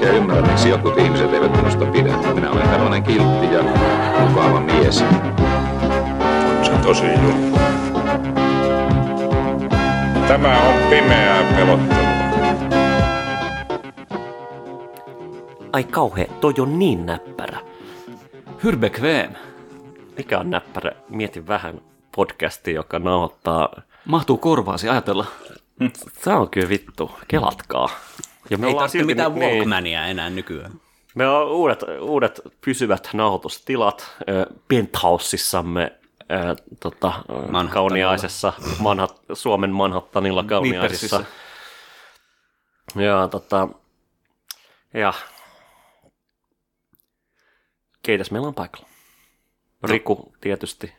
[0.00, 2.16] oikein ymmärrä, miksi jotkut ihmiset eivät minusta pidä.
[2.34, 3.62] Minä olen tällainen kiltti ja
[4.28, 4.98] mukava mies.
[6.62, 7.58] Se on tosi juttu.
[10.28, 12.10] Tämä on pimeää pelottelua.
[15.72, 17.58] Ai kauhe, toi on niin näppärä.
[18.64, 19.32] Hur bekväm.
[20.16, 20.92] Mikä on näppärä?
[21.08, 21.80] Mietin vähän
[22.16, 23.68] podcastia, joka nauhoittaa.
[24.04, 25.26] Mahtuu korvaasi ajatella.
[26.12, 27.88] Se on kyllä vittu, kelatkaa.
[28.50, 29.56] Ja me Ei ollaan tarvitse silti mitään niin.
[29.56, 30.72] Walkmania enää nykyään.
[31.14, 35.92] Me on uudet, uudet pysyvät nauhoitustilat äh, penthouseissamme
[36.32, 37.72] äh, tota, Manhattanilla.
[37.72, 41.18] kauniaisessa Manhat, Suomen Manhattanilla kauniaisessa.
[41.18, 41.50] Nippersissä.
[43.02, 43.68] Ja tota,
[44.94, 45.12] ja
[48.02, 48.88] keitäs meillä on paikalla?
[49.84, 50.92] Riku tietysti.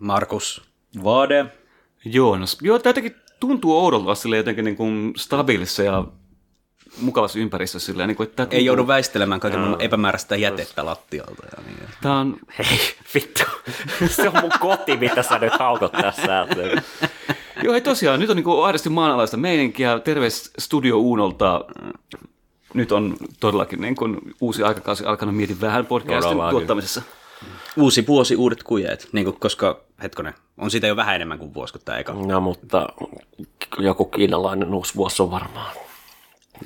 [0.00, 0.70] Markus.
[1.04, 1.46] Vade.
[2.04, 2.58] Joonas.
[2.62, 6.04] Joo, tämä jotenkin tuntuu oudolta silleen jotenkin niin kuin stabiilissa ja
[7.00, 7.86] mukavassa ympäristössä.
[7.86, 11.46] Silleen, niin kuin, että tämä Ei joudu väistelemään kaiken maailman epämääräistä jätettä lattialta.
[11.56, 11.88] Ja niin.
[12.02, 12.78] Tämä on, Hei,
[13.14, 13.42] vittu.
[14.16, 16.46] Se on mun koti, mitä sä nyt haukot tässä.
[17.62, 19.98] joo, ei tosiaan, nyt on niin kuin aidosti maanalaista meininkiä.
[19.98, 21.64] Terveys Studio Uunolta.
[22.74, 26.50] Nyt on todellakin niin kuin uusi aikakausi alkanut mietin vähän podcastin Todellakin.
[26.50, 27.02] tuottamisessa.
[27.76, 29.08] Uusi vuosi, uudet kujeet.
[29.12, 32.12] Niin kuin, koska, hetkonen, on siitä jo vähän enemmän kuin vuosi kuin tämä eka.
[32.12, 32.88] No, mutta
[33.78, 35.76] joku kiinalainen uusi vuosi on varmaan.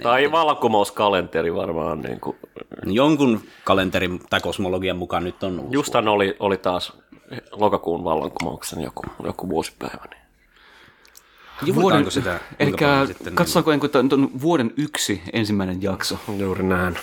[0.03, 2.01] Tai vallankumouskalenteri varmaan.
[2.01, 2.37] Niin kuin.
[2.87, 6.93] Jonkun kalenterin tai kosmologian mukaan nyt on uusi Justan oli, oli taas
[7.53, 10.05] lokakuun vallankumouksen joku, joku vuosipäivä.
[10.11, 10.23] Niin.
[11.67, 12.41] Juhlitaanko sitä?
[12.59, 12.73] Eli
[13.07, 13.35] sitten?
[13.35, 16.19] katsotaanko, niin että nyt on vuoden yksi ensimmäinen jakso.
[16.39, 16.97] Juuri näin.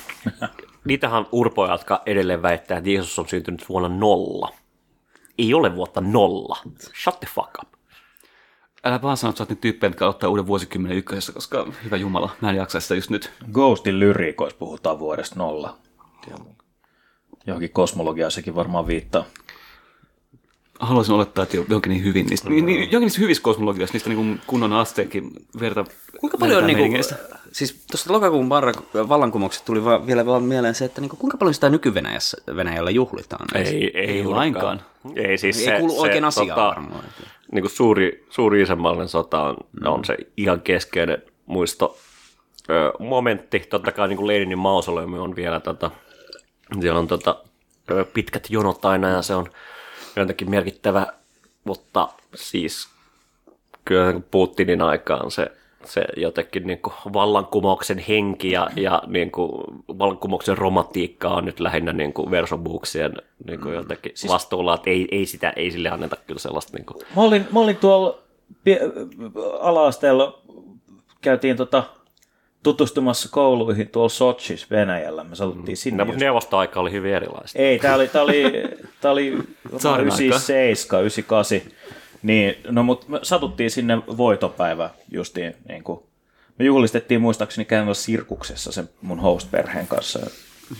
[0.86, 4.50] Niitähän urpoja, jotka edelleen väittää, että Jeesus on syntynyt vuonna nolla.
[5.38, 6.58] Ei ole vuotta nolla.
[7.04, 7.79] Shut the fuck up.
[8.84, 11.98] Älä vaan sano, että sä oot nyt tyyppejä, jotka ottaa uuden vuosikymmenen ykkösessä, koska hyvä
[11.98, 13.32] jumala, mä en jaksa sitä just nyt.
[13.54, 15.78] Ghostin lyriikoissa puhutaan vuodesta nolla.
[17.48, 19.26] Johonkin kosmologiaan sekin varmaan viittaa.
[20.80, 24.18] Haluaisin olettaa, että johonkin niin hyvin niistä, niin, niin, johonkin niistä hyvissä kosmologiassa, niistä niin
[24.18, 25.86] kuin kunnon asteekin verta
[26.20, 27.16] Kuinka paljon niinku, meiningeistä.
[27.52, 31.54] siis tuosta lokakuun barra- vallankumouksesta tuli vaan, vielä vaan mieleen se, että niinku, kuinka paljon
[31.54, 33.48] sitä nyky-Venäjässä Venäjällä juhlitaan?
[33.56, 34.82] Ei, ei, Ei lainkaan.
[35.16, 37.04] Ei, siis Ei se, kuulu oikein se, asiaan tota, varmaan.
[37.52, 39.88] Niin kuin suuri, suuri isänmaallinen sota on, mm.
[39.88, 41.98] on se ihan keskeinen muisto
[42.70, 43.60] ö, momentti.
[43.60, 45.92] Totta kai niin kuin Leninin mausoleumi on vielä, tota,
[46.82, 47.44] siellä on tota,
[47.92, 49.48] ö, pitkät jonot aina ja se on
[50.16, 51.08] jotenkin merkittävä,
[51.64, 52.90] mutta siis
[53.86, 55.52] kyllä niin Putinin aikaan se,
[55.86, 59.52] se jotenkin niin kuin vallankumouksen henki ja, ja niin kuin
[60.00, 63.14] vallankumouksen romantiikka on nyt lähinnä niin kuin versobuuksien
[63.48, 66.86] niin kuin jotenkin siis, vastuulla, että ei, ei, sitä, ei sille anneta kyllä sellaista niin
[66.86, 68.20] kuin, Mä olin, mä olin tuolla
[69.60, 70.42] ala-asteella,
[71.22, 71.84] käytiin tota,
[72.64, 75.24] tutustumassa kouluihin tuolla Sochis Venäjällä.
[75.24, 76.04] Me satuttiin sinne.
[76.04, 77.60] Ne, just- neuvostoaika oli hyvin erilaista.
[77.60, 78.44] Ei, tää oli, tää oli,
[79.02, 79.38] tää oli
[79.78, 80.24] Tsaarin aika.
[80.24, 81.62] 97, 98.
[82.24, 86.00] Niin, no mut me satuttiin sinne voitopäivä justiin, niin kuin,
[86.60, 90.20] me juhlistettiin muistaakseni käymällä sirkuksessa sen mun host-perheen kanssa.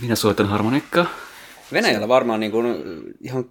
[0.02, 1.06] Minä soitan harmonikkaa.
[1.72, 2.58] Venäjällä varmaan niinku,
[3.20, 3.44] ihan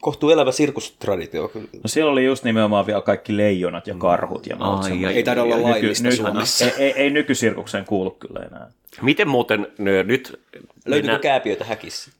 [0.00, 1.50] kohtuu elävä sirkustraditio.
[1.54, 5.22] No siellä oli just nimenomaan vielä kaikki leijonat ja karhut ja muut Ai, ai, Ei
[5.22, 6.64] taida olla Nyky- laillista nyt- Suomessa.
[6.64, 8.70] Ei, ei, ei nykysirkukseen kuulu kyllä enää.
[9.02, 12.10] Miten muuten nö, nyt Löytyykö mennään, kääpiöitä häkissä?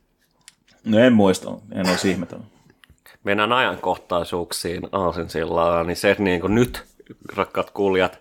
[0.84, 2.44] No en muista, en olisi ihmetellyt.
[3.24, 6.84] Mennään ajankohtaisuuksiin aasinsillaan, niin se niin kuin nyt,
[7.36, 8.18] rakkaat kuulijat,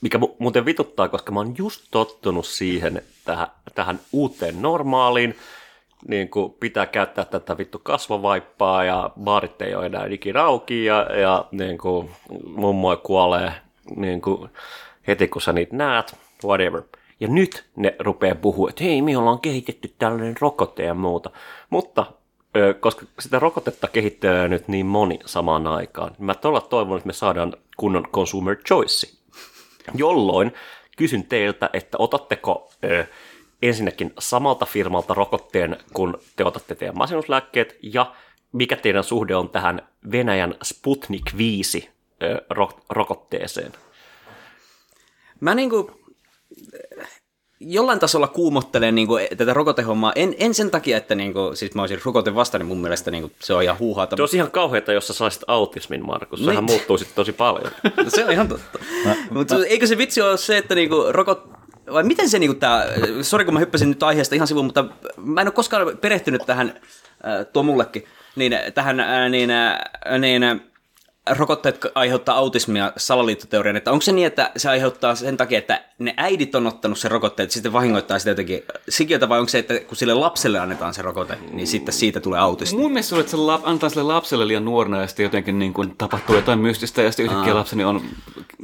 [0.00, 5.36] mikä mu- muuten vituttaa, koska mä oon just tottunut siihen, tähän, tähän uuteen normaaliin,
[6.08, 11.00] niin kuin pitää käyttää tätä vittu kasvovaippaa ja baarit ei ole enää ikinä auki ja,
[11.20, 12.10] ja niin kuin
[12.56, 13.52] mummoi kuolee
[13.96, 14.50] niin kuin
[15.06, 16.82] heti kun sä niitä näet, whatever.
[17.20, 21.30] Ja nyt ne rupeaa puhua, että hei, me ollaan kehitetty tällainen rokote ja muuta.
[21.70, 22.06] Mutta
[22.80, 27.12] koska sitä rokotetta kehittelee nyt niin moni samaan aikaan, niin mä todella toivon, että me
[27.12, 29.06] saadaan kunnon consumer choice.
[29.94, 30.52] Jolloin
[30.96, 33.04] kysyn teiltä, että otatteko ö,
[33.62, 38.14] ensinnäkin samalta firmalta rokotteen, kun te otatte teidän masennuslääkkeet, ja
[38.52, 41.90] mikä teidän suhde on tähän Venäjän Sputnik 5
[42.22, 43.72] ö, ro- rokotteeseen?
[45.40, 46.00] Mä niinku,
[47.66, 50.12] jollain tasolla kuumottelen niin kuin, tätä rokotehommaa.
[50.16, 53.10] En, en sen takia, että niin kuin, siis mä olisin rokote vasta, niin mun mielestä
[53.10, 54.16] niin kuin, se on ihan huuhaata.
[54.16, 56.38] Se olisi ihan kauheata, jos sä saisit autismin, Markus.
[56.38, 56.64] Sehän Niin.
[56.64, 57.70] muuttuu sitten tosi paljon.
[58.08, 58.78] se on ihan totta.
[59.30, 61.48] Mutta eikö se vitsi ole se, että niinku rokot...
[61.92, 62.86] Vai miten se niinku tää...
[63.22, 64.84] Sori kun mä hyppäsin nyt aiheesta ihan sivuun, mutta
[65.16, 66.68] mä en ole koskaan perehtynyt tähän,
[67.26, 68.04] äh, tuo mullekin,
[68.36, 69.78] niin tähän äh, niin, äh,
[70.18, 70.60] niin, äh,
[71.30, 76.14] rokotteet aiheuttaa autismia salaliittoteorian, että onko se niin, että se aiheuttaa sen takia, että ne
[76.16, 79.80] äidit on ottanut sen rokotteen, että sitten vahingoittaa sitä jotenkin sikiötä, vai onko se, että
[79.80, 82.76] kun sille lapselle annetaan se rokote, niin sitten siitä tulee autisti?
[82.76, 85.58] Mun mielestä se on, että se lap, antaa sille lapselle liian nuorena ja sitten jotenkin
[85.58, 88.00] niin kuin tapahtuu jotain mystistä ja sitten yhtäkkiä lapseni on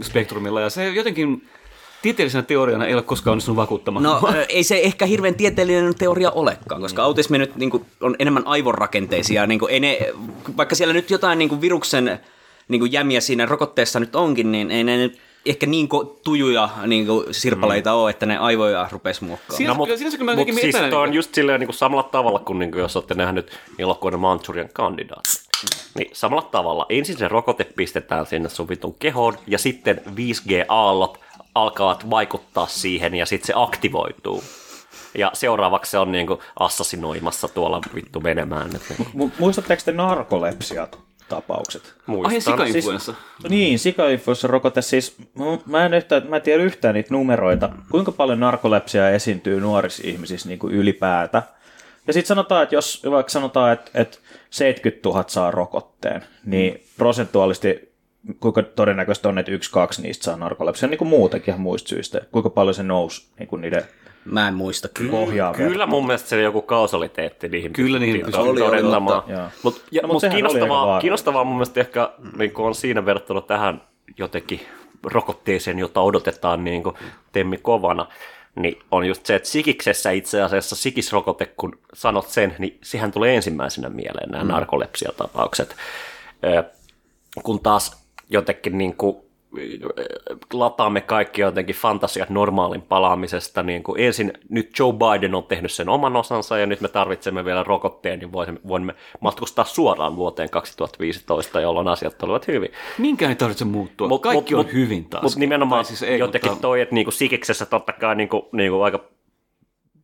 [0.02, 1.48] spektrumilla ja se jotenkin
[2.02, 4.02] tieteellisenä teoriana ei ole koskaan onnistunut vakuuttamaan.
[4.02, 8.46] No ei se ehkä hirveän tieteellinen teoria olekaan, koska autismi nyt niin kuin, on enemmän
[8.46, 9.46] aivonrakenteisia.
[9.46, 9.98] Niin kuin, ei ne,
[10.56, 12.20] vaikka siellä nyt jotain niin kuin viruksen
[12.70, 16.68] niin kuin jämiä siinä rokotteessa nyt onkin, niin ei ne nyt ehkä niin ko- tujuja
[16.86, 17.96] niin kuin sirpaleita mm.
[17.96, 19.56] ole, että ne aivoja rupesi muokkaamaan.
[19.56, 21.66] Siinä- No, mutta siinä se kyllä mut jotenkin siis toi on niin- just silleen niin
[21.68, 25.30] kuin samalla tavalla kuin, niin kuin jos olette nähnyt elokuvan Manchurian kandidaatti.
[25.94, 31.18] Niin samalla tavalla ensin se rokote pistetään sinne sun vitun kehoon ja sitten 5G-aallot
[31.54, 34.44] alkavat vaikuttaa siihen ja sitten se aktivoituu.
[35.18, 38.70] Ja seuraavaksi se on niin kuin assassinoimassa tuolla vittu menemään.
[38.76, 41.09] Et niin Mu- Muistatteko te narkolepsia-tapaukset?
[42.06, 42.42] Ai muistan.
[42.42, 43.14] sikainfluenssa.
[43.48, 45.16] Niin, sikainfluenssa rokote siis,
[45.66, 50.48] mä en, yhtään, mä en tiedä yhtään niitä numeroita, kuinka paljon narkolepsiaa esiintyy nuorissa ihmisissä
[50.48, 51.42] niin kuin ylipäätä.
[52.06, 54.18] Ja sitten sanotaan, että jos vaikka sanotaan, että, että
[54.50, 57.90] 70 000 saa rokotteen, niin prosentuaalisesti
[58.40, 62.20] kuinka todennäköistä on, että yksi, kaksi niistä saa narkolepsia, niin kuin muutenkin ihan muista syistä,
[62.32, 63.84] kuinka paljon se nousi niin kuin niiden
[64.24, 65.10] Mä en muista kyllä.
[65.10, 65.54] pohjaa.
[65.54, 68.50] Kyllä mun mielestä se joku kausaliteetti niihin Kyllä niihin pystyttiin.
[68.50, 69.48] Oli, oli, mutta- Joo.
[69.62, 73.40] Mut, ja, No, mut mut oli kiinnostavaa, kiinnostavaa mun mielestä ehkä niin on siinä verrattuna
[73.40, 73.82] tähän
[74.18, 74.60] jotenkin
[75.04, 76.96] rokotteeseen, jota odotetaan niin kuin
[77.32, 78.06] temmi kovana,
[78.56, 83.36] niin on just se, että sikiksessä itse asiassa sikisrokote, kun sanot sen, niin sehän tulee
[83.36, 84.50] ensimmäisenä mieleen nämä mm.
[84.50, 85.76] narkolepsiatapaukset.
[86.44, 86.64] Ö,
[87.42, 89.16] kun taas jotenkin niin kuin
[90.52, 93.62] lataamme kaikki jotenkin fantasiat normaalin palaamisesta.
[93.62, 97.44] Niin kuin ensin nyt Joe Biden on tehnyt sen oman osansa ja nyt me tarvitsemme
[97.44, 102.70] vielä rokotteen, niin voimme, voimme matkustaa suoraan vuoteen 2015, jolloin asiat olivat hyvin.
[102.98, 104.08] Minkään ei tarvitse muuttua.
[104.08, 105.22] Mut- Kaikki mut- on hyvin taas.
[105.22, 108.80] Mutta nimenomaan Tai siis ei, jotenkin mutta- toi, että niinku sikiksessä totta kai niinku, niinku
[108.82, 109.00] aika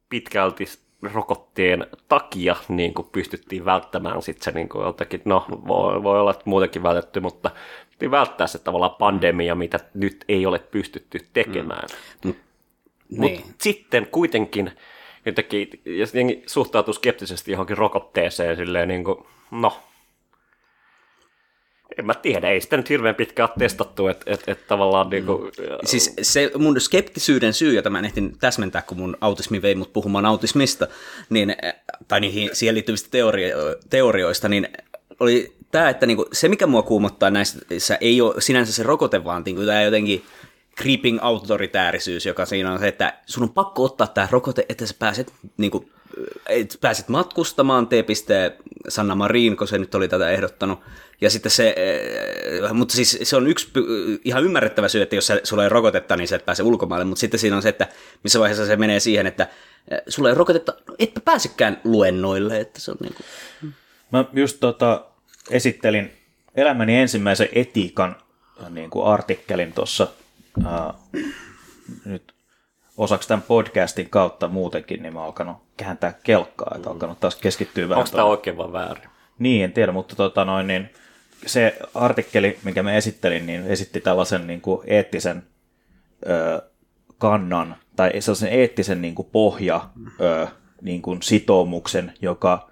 [0.09, 0.65] pitkälti
[1.15, 6.31] rokotteen takia niin kuin pystyttiin välttämään sit se niin kuin jotenkin, no voi, voi olla,
[6.31, 7.51] että muutenkin vältetty, mutta
[7.81, 11.89] pystyttiin välttää se tavallaan pandemia, mitä nyt ei ole pystytty tekemään.
[12.25, 12.35] Mm.
[13.11, 13.45] Mutta Niin.
[13.59, 14.73] sitten kuitenkin
[15.27, 19.19] jotenkin, jos jengi suhtautuu skeptisesti johonkin rokotteeseen silleen niin kuin,
[19.51, 19.81] no,
[21.99, 25.53] en mä tiedä, ei sitä nyt hirveän pitkään testattu, että et, et tavallaan niin kuin,
[25.85, 29.93] Siis se mun skeptisyyden syy, jota mä en ehtinyt täsmentää, kun mun autismi vei mut
[29.93, 30.87] puhumaan autismista,
[31.31, 31.57] niin,
[32.09, 34.69] tai niihin siihen liittyvistä teorio- teorioista, niin
[35.21, 39.43] oli tämä, että niinku, se mikä mua kuumottaa näissä ei ole sinänsä se rokote, vaan
[39.47, 40.25] niinku, tämä jotenkin
[40.81, 44.95] creeping autoritäärisyys, joka siinä on se, että sun on pakko ottaa tämä rokote, että sä
[44.99, 45.89] pääset, niinku,
[46.49, 47.93] et pääset matkustamaan, T.
[48.89, 50.81] Sanna Marin, kun se nyt oli tätä ehdottanut.
[51.21, 53.71] Ja sitten se, eh, mutta siis se on yksi
[54.25, 57.41] ihan ymmärrettävä syy, että jos sulla ei rokotetta, niin sä et pääse ulkomaille, mutta sitten
[57.41, 57.89] siinä on se, että
[58.23, 59.49] missä vaiheessa se menee siihen, että
[59.91, 63.27] eh, sulla ei rokotetta, no etpä pääsekään luennoille, että se on niin kuin...
[64.13, 65.05] Mä just tota,
[65.51, 66.13] esittelin
[66.55, 68.17] elämäni ensimmäisen etiikan
[68.63, 70.09] äh, niin kuin artikkelin tuossa
[70.67, 70.95] äh,
[72.05, 72.36] nyt
[72.97, 77.89] osaksi tämän podcastin kautta muutenkin, niin mä oon alkanut kääntää kelkkaa, että alkanut taas keskittyä
[77.89, 77.99] vähän.
[78.05, 79.09] onko tämä oikein vai väärin?
[79.39, 80.91] Niin, en tiedä, mutta tota noin, niin
[81.47, 85.43] se artikkeli, minkä mä esittelin, niin esitti tällaisen niin kuin eettisen
[86.29, 86.63] ö,
[87.19, 89.89] kannan, tai sellaisen eettisen niin kuin pohja
[90.21, 90.47] ö,
[90.83, 92.71] niin kuin sitoumuksen, joka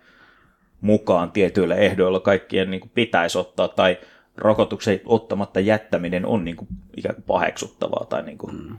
[0.81, 3.99] mukaan tietyillä ehdoilla kaikkien niin kuin pitäisi ottaa, tai
[4.37, 8.77] rokotuksen ottamatta jättäminen on niin kuin ikään kuin paheksuttavaa tai niin kuin mm.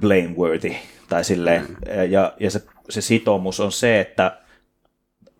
[0.00, 0.74] Blameworthy.
[1.08, 1.62] Tai silleen.
[1.62, 1.76] Mm.
[2.10, 4.38] Ja, ja se, se sitoumus on se, että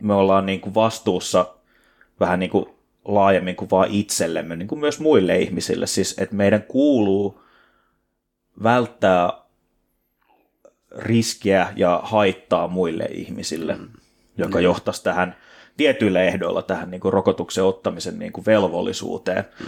[0.03, 1.55] me ollaan niin kuin vastuussa
[2.21, 2.67] vähän niin kuin
[3.05, 5.87] laajemmin kuin vaan itsellemme, niin kuin myös muille ihmisille.
[5.87, 7.41] Siis, että meidän kuuluu
[8.63, 9.33] välttää
[10.97, 13.89] riskiä ja haittaa muille ihmisille, mm.
[14.37, 15.37] joka johtaisi tähän
[15.77, 19.45] tietyillä ehdoilla tähän niin kuin rokotuksen ottamisen niin kuin velvollisuuteen.
[19.61, 19.67] Mm.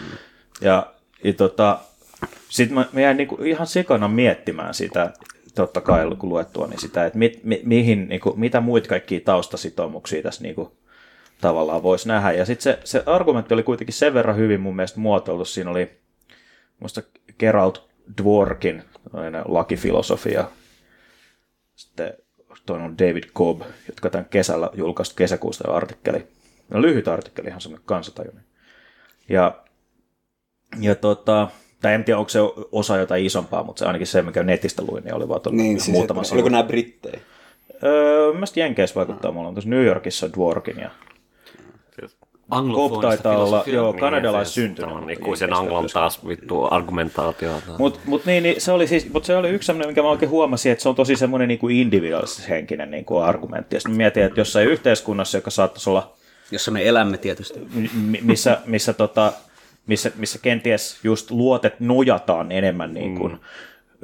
[0.61, 0.95] Ja,
[1.25, 1.79] ja tota,
[2.51, 5.13] sitten mä, mä jäin niin kuin ihan sekana miettimään sitä,
[5.55, 9.21] totta kai kun luettua, niin sitä, että mit, mi, mihin, niin kuin, mitä muita kaikkia
[9.25, 10.69] taustasitoumuksia tässä niin kuin,
[11.41, 12.33] tavallaan voisi nähdä.
[12.33, 15.45] Ja sitten se, se argumentti oli kuitenkin sen verran hyvin mun mielestä muotoiltu.
[15.45, 15.91] Siinä oli
[16.81, 17.03] muista
[17.39, 17.75] Gerald
[18.23, 18.83] Dworkin
[19.45, 20.45] lakifilosofia
[21.81, 22.15] sitten
[22.67, 26.27] toinen on David Cobb, jotka tämän kesällä julkaistu kesäkuusta artikkeli.
[26.69, 28.45] No, lyhyt artikkeli, ihan semmoinen kansatajuinen.
[29.29, 29.63] Ja,
[30.81, 31.49] ja tota,
[31.83, 32.39] tai en tiedä, onko se
[32.73, 35.93] osa jotain isompaa, mutta se ainakin se, mikä netistä luin, niin oli vaan Niin, siis
[35.97, 36.35] muutama sivu.
[36.35, 37.21] oliko nämä brittejä?
[37.85, 40.91] Öö, Mielestäni Jenkeissä vaikuttaa mulla on tuossa New Yorkissa Dworkin ja
[42.01, 42.13] Cobb
[42.51, 44.91] Anglofonista taitaa olla, joo, Niin, kanadalais se- syntynyt.
[44.91, 47.73] on mutta Ikuisen Jenkeistä anglon taas vittu argumentaatiota.
[47.79, 50.31] Mutta mut niin, niin, se oli siis, mut se oli yksi semmoinen, mikä mä oikein
[50.31, 53.77] huomasin, että se on tosi semmoinen niin kuin individuaalishenkinen niin kuin argumentti.
[53.77, 56.13] Ja sitten mä mietin, että jossain yhteiskunnassa, joka saattaisi olla,
[56.51, 57.61] Jossa me elämme tietysti.
[57.95, 59.33] mi- missä, missä, tota,
[59.87, 63.39] missä, missä kenties just luotet nojataan enemmän niin kuin, mm.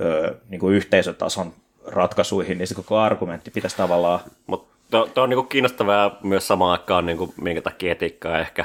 [0.05, 1.53] ö, niin kuin yhteisötason
[1.87, 6.81] ratkaisuihin, niin se koko argumentti pitäisi tavallaan Mutta to, to on niinku kiinnostavaa myös samaan
[6.81, 8.65] aikaan, niinku, minkä takia etiikkaa ehkä,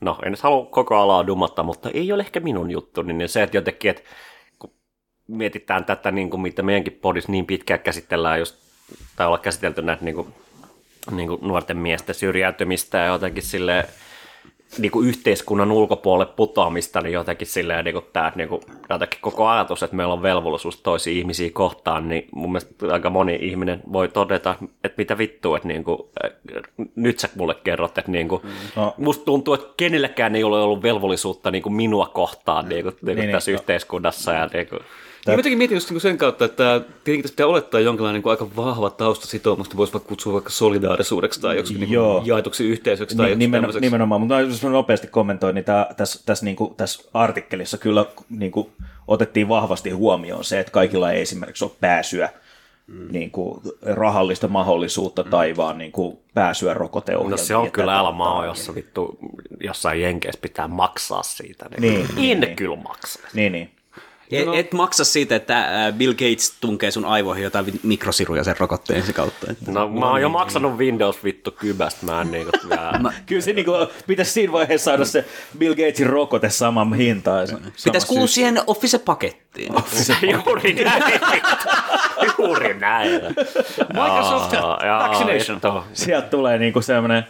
[0.00, 3.28] no en nyt halua koko alaa dumata, mutta ei ole ehkä minun juttu, niin, niin
[3.28, 4.02] se, että jotenkin, että
[4.58, 4.72] kun
[5.28, 8.56] mietitään tätä, niin kuin, mitä meidänkin podissa niin pitkään käsitellään, just,
[9.16, 10.34] tai olla käsitelty näitä niin kuin,
[11.10, 13.84] niin kuin nuorten miesten syrjäytymistä ja jotenkin silleen,
[14.78, 18.60] niin kuin yhteiskunnan ulkopuolelle putoamista, niin jotenkin silleen niin kuin tämä niin kuin,
[18.90, 23.38] jotenkin koko ajatus, että meillä on velvollisuus toisia ihmisiä kohtaan, niin mun mielestä aika moni
[23.42, 25.98] ihminen voi todeta, että mitä vittua, että niin kuin,
[26.96, 28.42] nyt sä mulle kerrot, että niin kuin,
[28.76, 28.94] No.
[28.98, 33.16] musta tuntuu, että kenelläkään ei ole ollut velvollisuutta niin kuin minua kohtaan niin kuin, niin
[33.16, 33.60] kuin Niin, tässä niin.
[33.60, 34.32] yhteiskunnassa.
[34.32, 34.80] Ja, niin kuin,
[35.26, 38.30] Niin mä jotenkin mietin just niinku sen kautta, että tietenkin tässä pitää olettaa jonkinlainen niin
[38.30, 43.30] aika vahva taustasitoumus, voisi vaikka kutsua vaikka solidaarisuudeksi tai joksikin niin jaetuksi yhteisöksi tai Ni-
[43.30, 47.08] joksikin nimen, nimenomaan, mutta jos mä nopeasti kommentoin, niin tää, tässä, tässä, niin kuin, tässä
[47.14, 48.68] artikkelissa kyllä niin kuin,
[49.08, 52.28] otettiin vahvasti huomioon se, että kaikilla ei esimerkiksi ole pääsyä
[52.86, 53.12] mm.
[53.12, 55.30] niin kuin, rahallista mahdollisuutta mm.
[55.30, 57.30] tai vaan niin kuin, pääsyä rokoteohjelmiin.
[57.30, 59.18] No se on kyllä tätä älä maa, tai- jossa vittu
[59.60, 61.66] jossain jenkeissä pitää maksaa siitä.
[61.80, 62.56] Niin, en niin, niin.
[62.56, 63.20] kyllä maksa.
[63.34, 63.77] Niin, niin.
[64.32, 69.02] Et, et maksa siitä, että ä, Bill Gates tunkee sun aivoihin jotain mikrosiruja sen rokotteen
[69.02, 69.46] se kautta.
[69.50, 73.12] että- No mä oon jo maksanut Windows vittu kybästä, mä en niinku vielä...
[73.26, 75.24] Kyllä se niin kuin, pitäisi siinä vaiheessa saada se
[75.58, 77.48] Bill Gatesin rokote saman hintaan.
[77.84, 79.72] Pitäisi kuulua siihen Office-pakettiin.
[80.46, 81.02] Juuri näin.
[82.38, 83.10] Juuri näin.
[83.92, 85.60] Microsoft Jaa, jaa, Vaccination.
[85.60, 85.84] vittu.
[85.92, 87.24] Sieltä tulee niinku semmoinen,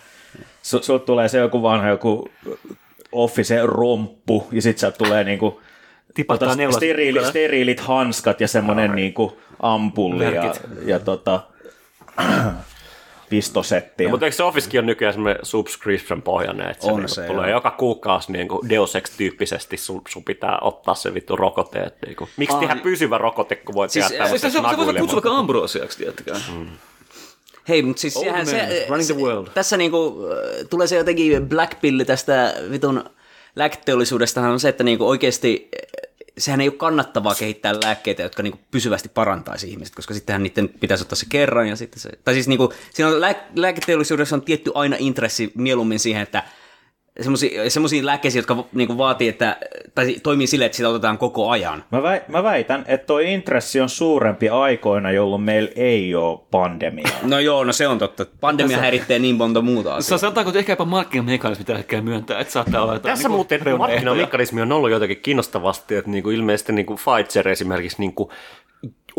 [0.63, 2.29] su, sulta tulee se joku vanha joku
[3.13, 5.61] Office romppu, ja sitten sieltä tulee niinku
[6.19, 10.63] Tipahtaa neulas- steriili, steriilit hanskat ja semmoinen niinku ampulli ja, Merkit.
[10.85, 11.41] ja tota,
[13.31, 14.05] pistosetti.
[14.05, 17.27] Ja, Mutta eikö se Officekin on nykyään semmoinen subscription pohjainen, että se, On niinku se,
[17.27, 17.57] tulee joo.
[17.59, 21.79] joka kuukausi niinku Deus Ex-tyyppisesti, sun, sun pitää ottaa se vittu rokote.
[21.79, 22.29] et Niinku.
[22.37, 22.61] Miksi Ai.
[22.67, 25.17] tehdä pysyvä rokote, kun voit Siis, tehdä äh, Se, se, tämmöisen se, se voi kutsua
[25.17, 26.41] vaikka ambrosiaksi, tiedättekään.
[27.69, 29.47] Hei, mutta siis sehän, se, running se, the world.
[29.55, 33.05] tässä niinku, äh, tulee se jotenkin black pilli tästä vitun
[33.57, 35.69] lääketeollisuudestahan on se, että niinku oikeasti
[36.39, 41.03] sehän ei ole kannattavaa kehittää lääkkeitä, jotka niinku pysyvästi parantaisi ihmiset, koska sittenhän niiden pitäisi
[41.03, 44.73] ottaa se kerran ja sitten se, tai siis niinku, siinä on lää, lääketeollisuudessa on tietty
[44.75, 46.43] aina intressi mieluummin siihen, että
[47.69, 49.57] semmoisiin lääkkeisiin, jotka niinku vaatii, että,
[49.95, 51.85] tai toimii silleen, että sitä otetaan koko ajan.
[51.91, 57.11] mä, väi, mä väitän, että tuo intressi on suurempi aikoina, jolloin meillä ei ole pandemiaa.
[57.23, 58.27] No joo, no se on totta.
[58.41, 60.19] Pandemia häiritsee niin monta muuta asiaa.
[60.19, 63.37] Sa- Sanotaanko, että ehkä jopa markkinamekanismi tällä hetkellä myöntää, että saattaa olla jotain Tässä niinku
[63.37, 68.33] muuten markkinamekanismi on ollut jotenkin kiinnostavasti, että niinku ilmeisesti niinku Pfizer esimerkiksi niinku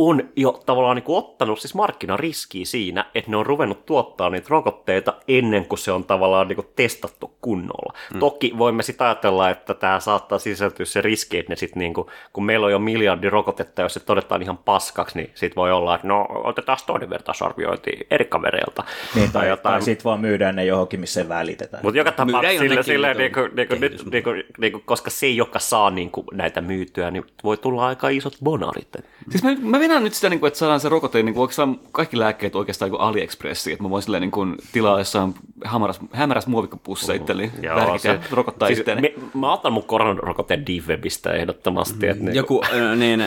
[0.02, 5.14] on jo tavallaan niinku ottanut siis markkinariskiä siinä, että ne on ruvennut tuottaa niitä rokotteita
[5.28, 7.94] ennen kuin se on tavallaan niinku testattu kunnolla.
[8.14, 8.20] Mm.
[8.20, 12.46] Toki voimme sitten ajatella, että tämä saattaa sisältyä se riski, että ne sit niinku, kun
[12.46, 16.08] meillä on jo miljardi rokotetta, jos se todetaan ihan paskaksi, niin sit voi olla, että
[16.08, 18.84] no otetaan toinen vertaisarviointi eri kavereilta.
[19.16, 21.80] Niin, tai, tai sitten vaan myydään ne johonkin, missä ei välitetä.
[21.84, 26.26] Mutta joka tapauksessa sille, sille vitun niinku, niinku, niinku, niinku, koska se, joka saa niinku,
[26.34, 28.90] näitä myytyä, niin voi tulla aika isot bonarit.
[29.30, 31.80] Siis mä, mä vedän nyt sitä, niin kuin, että saadaan se rokote, niin kuin oikeastaan
[31.92, 35.34] kaikki lääkkeet oikeastaan niin AliExpressiin, että mä voin silleen niin kuin, tilaa jossain
[35.66, 39.02] hämäräs, hämäräs muovikkopussissa itselleni värkit ja rokottaa siis, itseäni.
[39.02, 42.08] me, mä otan mun koronarokoteen D-webistä ehdottomasti.
[42.08, 43.26] Et niinku, Joku, äh, niin,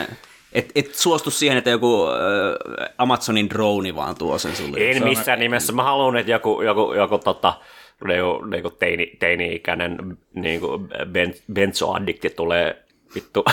[0.53, 4.91] et, et suostu siihen, että joku äh, Amazonin droni vaan tuo sen sulle.
[4.91, 5.73] en missään nimessä.
[5.73, 7.55] Mä haluan, että joku, joku, joku tota,
[8.07, 12.83] niinku, niinku teini, teini-ikäinen niinku ben, benzoaddikti tulee
[13.15, 13.45] vittu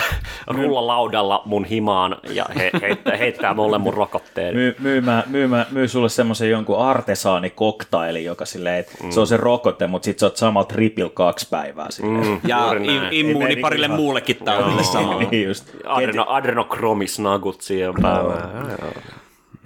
[0.46, 4.54] rullalaudalla mun himaan ja he, heittää, heittää mulle mun rokotteen.
[4.54, 9.10] myy, myymä, myymä, myy sulle semmoisen jonkun artesaani-koktaili, joka silleen, että mm.
[9.10, 12.26] se on se rokote, mutta sit sä oot samalla triple kaksi päivää silleen.
[12.26, 12.40] Mm.
[12.46, 12.66] Ja
[13.10, 15.22] immuuni Ei parille ihan- muullekin taudille samalla.
[15.30, 15.70] niin just.
[15.84, 18.50] Adreno, adrenokromisnagut siihen päivään.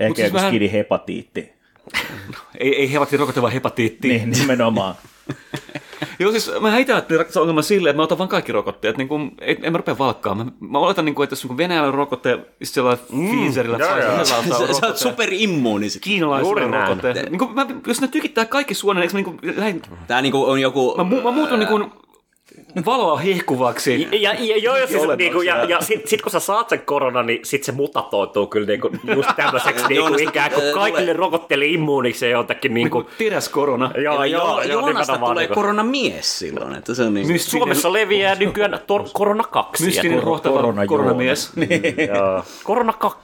[0.01, 1.53] Ehkä siis joku vähän- skidi hepatiitti.
[2.61, 4.09] Ei, ei hepatiitti rokote, vaan hepatiitti.
[4.09, 4.95] Niin, nimenomaan.
[6.19, 8.97] Joo, siis mä itse ajattelin ratkaista ongelman silleen, että mä otan vaan kaikki rokotteet.
[8.97, 10.53] Niin kuin, en, en mä rupea valkkaamaan.
[10.61, 13.89] Mä, mä oletan, niin kuin, että jos on Venäjällä rokote, sellainen mm, Pfizerillä, joo.
[13.89, 14.27] Pfizerillä on
[14.75, 15.87] Sä, sä oot superimmuuni.
[16.01, 17.13] Kiinalaisilla rokote.
[17.13, 20.45] Niin kuin, mä, jos ne tykittää kaikki suonen, eikö mä, niin kuin, lähin, Tää niinku
[20.45, 20.95] on joku...
[20.97, 21.93] mä, mu- mä muutun niin kuin,
[22.87, 24.09] valoa hehkuvaksi.
[24.13, 27.23] Ja, ja, joo, ja, siis, niinku, ja, ja- sit, sit, kun sä saat sen korona,
[27.23, 31.73] niin sit se mutatoituu kyllä niinku, just tämmöiseksi niinku, Joonasta, ikään kuin kaikille tulee- rokotteli
[31.73, 33.91] immuuniksi ja jotakin Niin niinku, kuin teräs korona.
[34.03, 37.27] joo, joo, joo, Joonasta nimenomaan tulee niinku- koronamies silloin, että se on niin...
[37.27, 39.85] Mystinen, Suomessa leviää nykyään tor- korona 2.
[39.85, 41.53] mystinen rohtava korona- koronamies.
[42.15, 42.45] Joo.
[42.65, 43.19] Korona 2.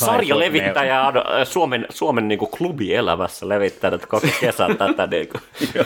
[0.00, 5.06] Sarja levittäjä on äh, Suomen, Suomen niinku klubielämässä levittänyt koko kesän tätä.
[5.06, 5.38] Niinku.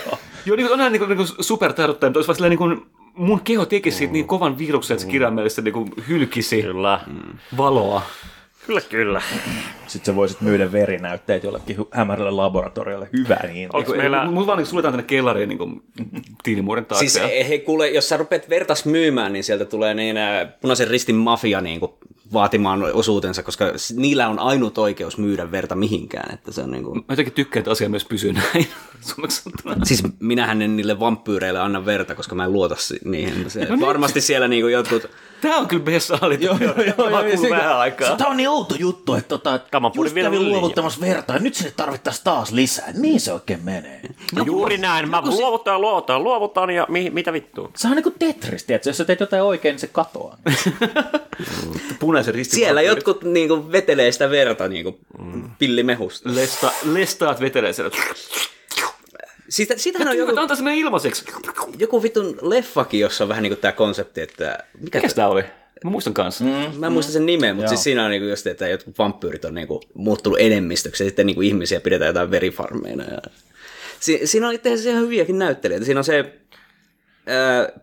[0.46, 2.86] Joo, niin on näin niin kuin, niin supertartuttaja, mutta olisi vaan silleen, niin kuin,
[3.16, 7.00] mun keho tekisi siitä niin kovan viruksen, että se kirjaimellisesti niin kuin, hylkisi Kyllä.
[7.56, 8.02] valoa.
[8.66, 9.22] Kyllä, kyllä.
[9.86, 13.08] Sitten sä voisit myydä verinäytteet jollekin hämärälle laboratoriolle.
[13.12, 13.68] Hyvä niin.
[13.72, 14.02] Onks Meillä...
[14.02, 14.30] meillä...
[14.30, 15.82] Mut vaan niin suljetaan tänne kellariin niin kuin,
[16.42, 17.08] tiilimuurin taakse.
[17.08, 20.88] Siis ja- he kuule, jos sä rupeat vertas myymään, niin sieltä tulee niin äh, punaisen
[20.88, 21.92] ristin mafia niin kuin,
[22.32, 23.64] vaatimaan osuutensa, koska
[23.96, 26.34] niillä on ainut oikeus myydä verta mihinkään.
[26.34, 26.98] Että se on niin kuin...
[26.98, 28.68] Mä jotenkin tykkään, että asia myös pysyy näin.
[29.84, 33.50] Siis minähän en niille vampyyreille anna verta, koska mä en luota niihin.
[33.50, 35.06] Se, No varmasti siellä niinku jotkut...
[35.40, 36.38] Tää on kyllä bessaali.
[36.40, 37.10] Joo, joo, joo.
[37.10, 38.16] Mä kuulun vähän aikaa.
[38.16, 41.54] Tämä on niin outo juttu, että tota, Tämä just vielä kävin luovuttamassa verta ja nyt
[41.54, 42.92] sinne tarvittaisiin taas lisää.
[42.92, 44.00] Niin se oikein menee.
[44.34, 45.10] No, Juuri näin.
[45.10, 47.70] Mä luovutan, luovutan, luovutan ja mi, mitä vittua?
[47.76, 48.88] Se on niin kuin Tetris, tiedätkö?
[48.88, 50.36] Jos sä teet jotain oikein, niin se katoaa.
[52.16, 52.96] Punaisen ristin Siellä vampyyrit.
[53.06, 55.50] jotkut niinku vetelee sitä verta niinku Mm.
[55.58, 56.34] pillimehusta.
[56.34, 57.96] Lesta, lestaat vetelee siellä.
[59.48, 60.32] Siis, siitähän on Joku...
[60.40, 61.24] Antaa se meidän ilmaiseksi.
[61.78, 64.58] joku vitun leffakin, jossa on vähän niinku tää konsepti, että...
[64.80, 65.42] Mikä Mikäs tää oli?
[65.84, 66.44] Mä muistan kanssa.
[66.44, 66.50] Mm.
[66.78, 67.68] Mä en muista sen nimen, mutta Joo.
[67.76, 71.40] siis siinä on niinku just, että jotkut vampyyrit on niinku muuttunut enemmistöksi ja sitten niinku
[71.42, 73.04] ihmisiä pidetään jotain verifarmeina.
[73.04, 73.18] Ja...
[74.00, 75.86] Si- siinä on itse asiassa ihan hyviäkin näyttelijöitä.
[75.86, 76.32] Siinä on se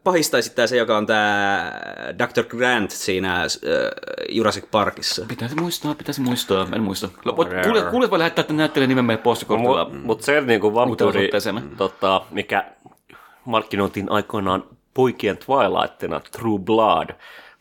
[0.04, 1.72] pahista esittää se, joka on tämä
[2.18, 2.44] Dr.
[2.44, 3.48] Grant siinä äh,
[4.30, 5.26] Jurassic Parkissa.
[5.28, 6.68] Pitäisi muistaa, pitäisi muistaa.
[6.76, 7.10] En muista.
[7.36, 9.86] Kuulijat, kuulijat voi lähettää tämän näyttelijän nimen meille postikortilla.
[9.86, 11.62] Mutta mut se niinku vampyyri, osoitteeseemme.
[11.78, 12.66] tota, mikä
[13.46, 17.10] markkinoitiin aikoinaan poikien Twilighttina, True Blood,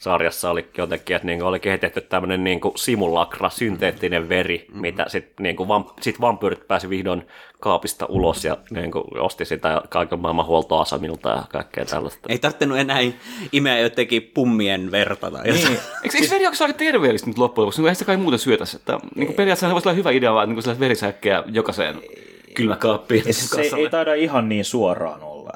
[0.02, 4.80] sarjassa oli jotenkin, että niinku oli kehitetty tämmöinen niinku simulakra, synteettinen veri, mm.
[4.80, 7.26] mitä sitten niinku vamp, sit vampyyrit pääsi vihdoin
[7.60, 12.20] kaapista ulos ja niinku osti sitä kaiken maailman huoltoasemilta ja kaikkea tällaista.
[12.28, 12.98] Ei tarvinnut enää
[13.52, 15.78] imeä jotenkin pummien verta tai jotain.
[16.04, 17.80] Eikö, eikö veri ole aika terveellistä nyt loppujen lopuksi?
[17.80, 18.76] Niin eihän sitä kai muuta syötäisi.
[18.76, 21.96] Että, niin kuin periaatteessa se voisi olla hyvä idea vaan niin kuin verisäkkejä jokaiseen
[22.54, 23.34] kylmäkaappiin.
[23.34, 25.52] Se ei, ei taida ihan niin suoraan olla.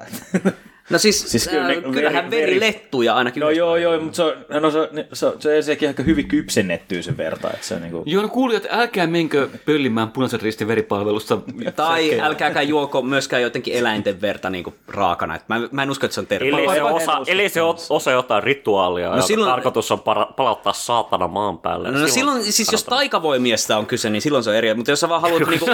[0.90, 3.40] No siis, Siis kyllä äh, ne- kyllähän veri- verilettuja ainakin.
[3.40, 6.02] No joo, joo, mutta se on, no se, on- se, on- se on sekin aika
[6.02, 7.50] hyvin kypsennettyä se verta.
[7.50, 11.38] Että se on niinku, Joo, no kuulijat, älkää menkö pöllimään punaisen ristin veripalvelusta.
[11.76, 15.34] Tai älkääkä juoko myöskään jotenkin eläinten verta niin raakana.
[15.36, 16.48] Et mä, mä en usko, että se on terve.
[16.48, 19.50] Eli se, osa, eli se osa jotain rituaalia, no silloin- silloin...
[19.50, 21.90] tarkoitus on para, palauttaa saatana maan päälle.
[21.90, 24.74] No, no silloin, siis jos taikavoimiesta on kyse, niin silloin se on eri.
[24.74, 25.66] Mutta jos sä vaan haluat, niinku,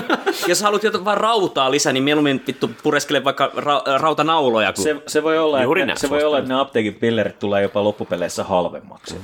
[0.48, 4.72] jos haluat jotain vaan rautaa lisää, niin mieluummin vittu pureskele vaikka ra- rautanauloja.
[4.72, 4.85] Kun...
[4.85, 7.85] se, se, voi olla, Juuri että, se voi olla, että ne apteekin pillerit tulee jopa
[7.85, 9.17] loppupeleissä halvemmaksi.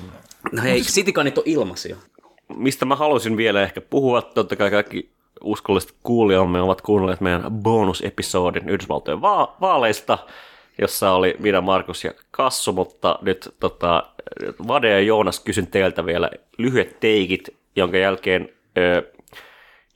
[0.53, 1.97] No hei, sitikanit on ilmaisia.
[2.57, 5.11] mistä mä haluaisin vielä ehkä puhua, totta kai kaikki
[5.45, 10.19] uskolliset kuulijamme ovat kuunnelleet meidän bonusepisodin Yhdysvaltojen va- vaaleista,
[10.81, 14.03] jossa oli Vida, Markus ja Kassu, mutta nyt tota,
[14.69, 19.03] Vade ja Joonas kysyn teiltä vielä lyhyet teikit, jonka jälkeen ö,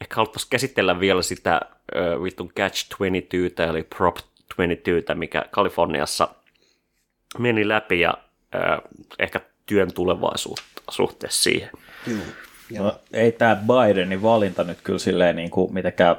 [0.00, 1.60] ehkä haluttaisiin käsitellä vielä sitä
[1.96, 4.16] ö, vittun Catch-22, eli Prop
[4.56, 6.28] 22, mikä Kaliforniassa
[7.38, 8.14] meni läpi ja
[8.54, 8.58] ö,
[9.18, 11.70] ehkä työn tulevaisuutta suhteessa siihen.
[12.78, 16.16] No, ei tämä Bidenin valinta nyt kyllä silleen niin kuin mitenkään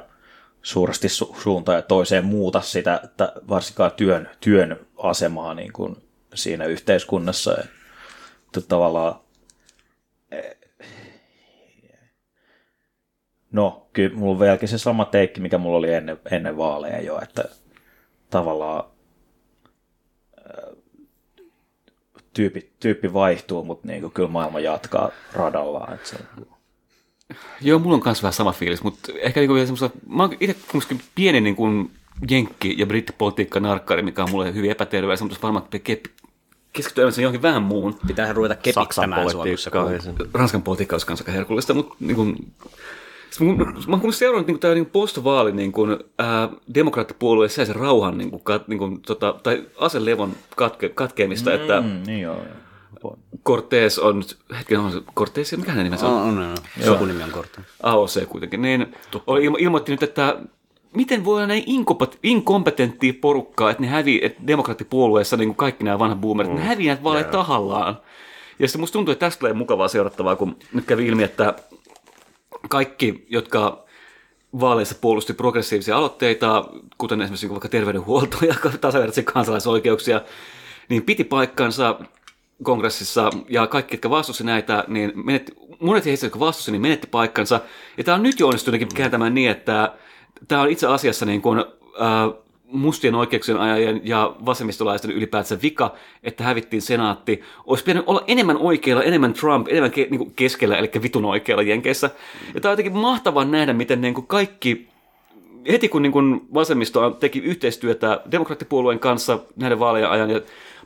[0.62, 5.96] suuresti su- suuntaan ja toiseen muuta sitä, että varsinkaan työn, työn asemaa niin kuin
[6.34, 7.56] siinä yhteiskunnassa.
[8.46, 9.20] Että tavallaan,
[10.30, 10.56] eh,
[13.52, 17.20] no kyllä mulla on vieläkin se sama teikki, mikä mulla oli ennen, ennen vaaleja jo,
[17.22, 17.44] että
[18.38, 18.84] tavallaan
[20.38, 20.76] eh,
[22.32, 25.94] tyyppi, tyyppi vaihtuu, mutta niin kuin kyllä maailma jatkaa radallaan.
[25.94, 26.16] Että se,
[27.60, 30.56] Joo, mulla on myös vähän sama fiilis, mutta ehkä niinku vielä semmoista, mä oon itse
[30.70, 31.90] kumminkin pieni niin kuin
[32.30, 36.10] jenkki- ja brittipolitiikka narkkari, mikä on mulle hyvin epäterveellistä, mutta varmaan ke-
[36.72, 37.98] keskittyy enemmän johonkin vähän muun.
[38.06, 39.70] Pitää ruveta Saksan kepittämään Suomessa.
[40.00, 42.52] se- Ranskan politiikka olisi kanssa aika herkullista, mutta niin kuin,
[43.40, 48.30] mun, mä oon seurannut niin tämä niin postvaali niin kuin, ää, demokraattipuolueen sisäisen rauhan niin
[48.30, 51.56] kuin, kat, niin kuin, tota, tai aselevon katke, katkeamista, mm.
[51.56, 52.36] että mm, niin joo.
[52.36, 52.54] joo.
[53.44, 54.22] Cortez on,
[54.58, 56.22] hetken on se Cortez, mikä hänen nimensä on?
[56.22, 56.56] On, on, on.
[56.84, 57.60] Sukunimi on kortti.
[57.82, 58.94] AOC kuitenkin, niin
[59.26, 60.38] oli ilmo- ilmoitti nyt, että
[60.96, 61.64] miten voi olla näin
[62.22, 66.58] inkompetenttia porukkaa, että ne hävii, että demokraattipuolueessa niin kuin kaikki nämä vanhat boomerit, mm.
[66.58, 67.98] ne hävii näitä vaaleja tahallaan.
[68.58, 71.54] Ja sitten musta tuntuu, että tästä tulee mukavaa seurattavaa, kun nyt kävi ilmi, että
[72.68, 73.84] kaikki, jotka
[74.60, 76.64] vaaleissa puolusti progressiivisia aloitteita,
[76.98, 80.20] kuten esimerkiksi vaikka terveydenhuolto ja tasavertaisia kansalaisoikeuksia,
[80.88, 81.98] niin piti paikkansa
[82.62, 87.60] kongressissa ja kaikki, jotka vastusti näitä, niin menetti, monet heistä, jotka vastusti, niin menetti paikkansa.
[87.96, 89.92] Ja tämä on nyt jo onnistunutkin kääntämään niin, että
[90.48, 92.43] tämä on itse asiassa niin kuin, äh,
[92.74, 97.42] mustien oikeuksien ajajien ja vasemmistolaisten ylipäätänsä vika, että hävittiin senaatti.
[97.66, 101.62] Olisi pitänyt olla enemmän oikealla, enemmän Trump, enemmän ke, niin kuin keskellä, eli vitun oikealla
[101.62, 102.10] Jenkeissä.
[102.54, 104.88] Ja tämä on jotenkin mahtavaa nähdä, miten niin kuin kaikki
[105.72, 110.40] heti kun niin kun vasemmisto teki yhteistyötä demokraattipuolueen kanssa näiden vaalien ajan ja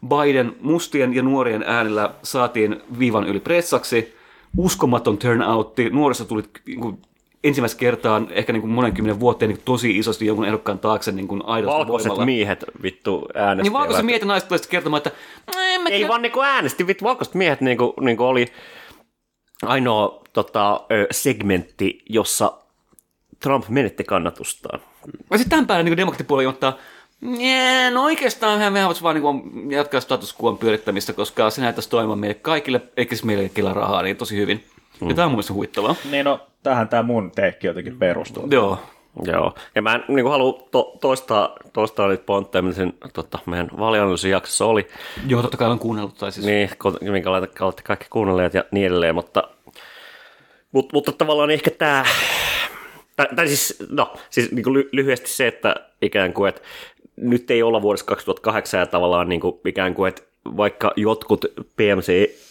[0.09, 4.15] Biden mustien ja nuorien äänillä saatiin viivan yli pressaksi,
[4.57, 6.99] uskomaton turnoutti, nuorissa tuli niin kuin,
[7.45, 11.29] ensimmäistä kertaa ehkä niin kuin monen kymmenen vuoteen niin tosi isosti jonkun ehdokkaan taakse niin
[11.29, 12.25] kuin aidosti Valkoiset voimalla.
[12.25, 13.63] miehet vittu äänestivät.
[13.63, 15.11] Niin valkoiset miehet ja naiset kertomaan, että
[15.59, 18.47] en mä Ei tiedä- vaan niinku äänesti, vittu valkoiset miehet niinku, niinku oli
[19.63, 22.53] ainoa tota, segmentti, jossa
[23.41, 24.81] Trump menetti kannatustaan.
[25.31, 26.77] Ja sitten tämän päälle niin demokraattipuolue ottaa,
[27.21, 32.19] Nee, no oikeastaan mehän voisi vaan niin jatkaa status quoon pyörittämistä, koska se näyttäisi toimimaan
[32.19, 34.65] meille kaikille, eikä siis meille rahaa, niin tosi hyvin.
[35.01, 35.09] Mm.
[35.09, 35.95] Ja tämä on mun mielestä huittavaa.
[36.11, 38.49] Niin no, tähän tämä mun teekki jotenkin perustuu.
[38.51, 38.79] Joo.
[39.25, 43.71] Joo, ja mä en niin halua to, toistaa, toistaa niitä pointteja, mitä sen, tota, meidän
[43.79, 44.89] valiannollisessa jaksossa oli,
[45.27, 46.19] Joo, totta kai olen kuunnellut.
[46.19, 46.47] Tai siis...
[46.47, 49.49] niin, minkä olette, kaikki kuunnelleet ja niin edelleen, mutta,
[50.73, 52.05] mutta, mutta tavallaan ehkä tämä,
[53.17, 56.61] tai, tai siis, no, siis niin ly, lyhyesti se, että ikään kuin, että
[57.17, 60.23] nyt ei olla vuodessa 2008 ja tavallaan niin kuin, ikään kuin, että
[60.57, 61.45] vaikka jotkut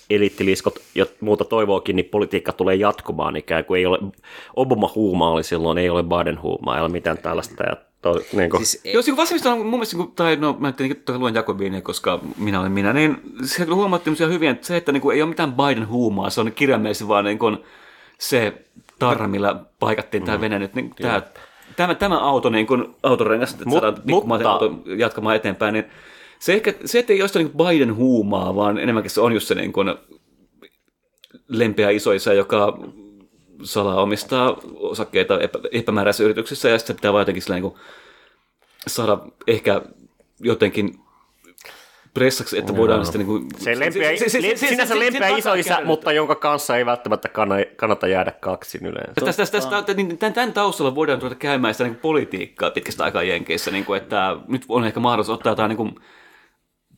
[0.07, 3.99] PMC-eliittiliskot ja muuta toivookin, niin politiikka tulee jatkumaan ikään kuin ei ole,
[4.55, 7.63] Obama huuma oli silloin, ei ole Biden huumaa, ei ole mitään tällaista.
[7.63, 10.55] Ja to, niin kuin, Siis, Jos niin vasemmisto on mun mielestä, niin kuin- tai no
[10.59, 14.51] mä nyt tietenkin toki luen Jakobinia, koska minä olen minä, niin se kyllä huomattiin hyviä,
[14.51, 17.39] että se, että niin kuin, ei ole mitään Biden huumaa, se on kirjaimellisesti vaan niin
[17.39, 17.57] kuin,
[18.17, 18.53] se
[18.99, 20.75] tarra, millä paikattiin tämä vene nyt.
[20.75, 21.21] Niin, tämä,
[21.75, 25.85] tämä, tämä auto, niin kuin autorengas, että Mut- saadaan mutta- auto jatkamaan eteenpäin, niin
[26.39, 29.47] se, ehkä, se että ei ole sitä niin Biden huumaa, vaan enemmänkin se on just
[29.47, 29.95] se niin kuin,
[31.47, 32.77] lempeä isoisä, joka
[33.63, 37.73] salaa omistaa osakkeita epä, epämääräisissä yrityksissä, ja sitten se pitää vaan jotenkin niin kuin
[38.87, 39.81] saada ehkä
[40.39, 40.99] jotenkin
[42.13, 43.47] pressaksi, että voidaan sitten niin kuin...
[43.57, 44.11] se lempeä,
[44.55, 49.25] sinänsä lempeä isoisä, mutta jonka kanssa ei välttämättä kanna- kannata jäädä kaksin yleensä.
[49.25, 53.03] Tästä, tästä, tästä, niin tämän, tämän taustalla voidaan ruveta käymään sitä niin kuin politiikkaa pitkästä
[53.03, 55.95] aikaa Jenkeissä, niin kuin, että nyt on ehkä mahdollisuus ottaa jotain niin kuin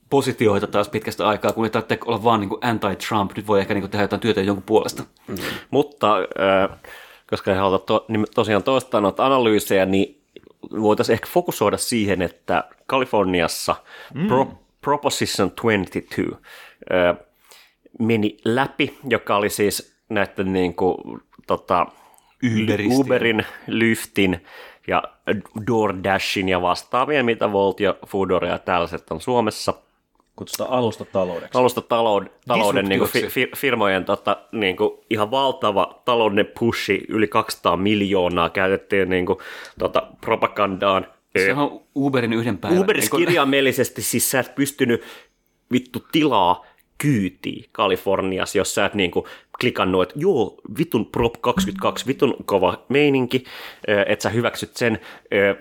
[0.09, 3.73] positioita taas pitkästä aikaa, kun ei tarvitse olla vaan niin kuin anti-Trump, nyt voi ehkä
[3.73, 5.03] niin kuin tehdä jotain työtä jonkun puolesta.
[5.71, 6.79] Mutta äh,
[7.29, 10.21] koska ei haluta to, niin tosiaan toistaa noita analyysejä, niin
[10.81, 13.75] voitaisiin ehkä fokusoida siihen, että Kaliforniassa
[14.13, 14.27] mm.
[14.27, 14.47] Pro,
[14.81, 16.21] Proposition 22
[16.93, 17.25] äh,
[17.99, 21.85] meni läpi, joka oli siis näiden niin kuin, tota.
[22.91, 24.43] Uberin, Lyftin
[24.87, 25.03] ja
[25.67, 29.73] DoorDashin ja vastaavien, mitä Volt ja Foodora ja tällaiset on Suomessa–
[30.39, 31.57] Kutsutaan alusta taloudeksi.
[31.57, 37.27] alusta talouden, talouden niin kuin, fi, firmojen tota, niin kuin, ihan valtava taloudellinen pushi, yli
[37.27, 39.39] 200 miljoonaa käytettiin niin kuin,
[39.79, 41.07] tota, propagandaan.
[41.37, 42.87] Se on Uberin yhden päivän.
[42.87, 45.01] Niin kuin- kirjaimellisesti siis sä et pystynyt
[45.71, 46.65] vittu tilaa
[46.97, 49.27] kyytiin Kaliforniassa, jos sä et niinku
[49.61, 53.43] klikannut, että joo, vitun Prop 22, vitun kova meininki,
[54.07, 54.99] että sä hyväksyt sen.
[55.33, 55.55] Ö,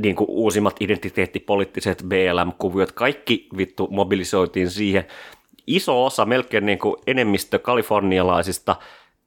[0.00, 5.04] Kaikki niinku uusimmat identiteettipoliittiset BLM-kuviot, kaikki vittu mobilisoitiin siihen.
[5.66, 8.76] Iso osa, melkein niinku enemmistö kalifornialaisista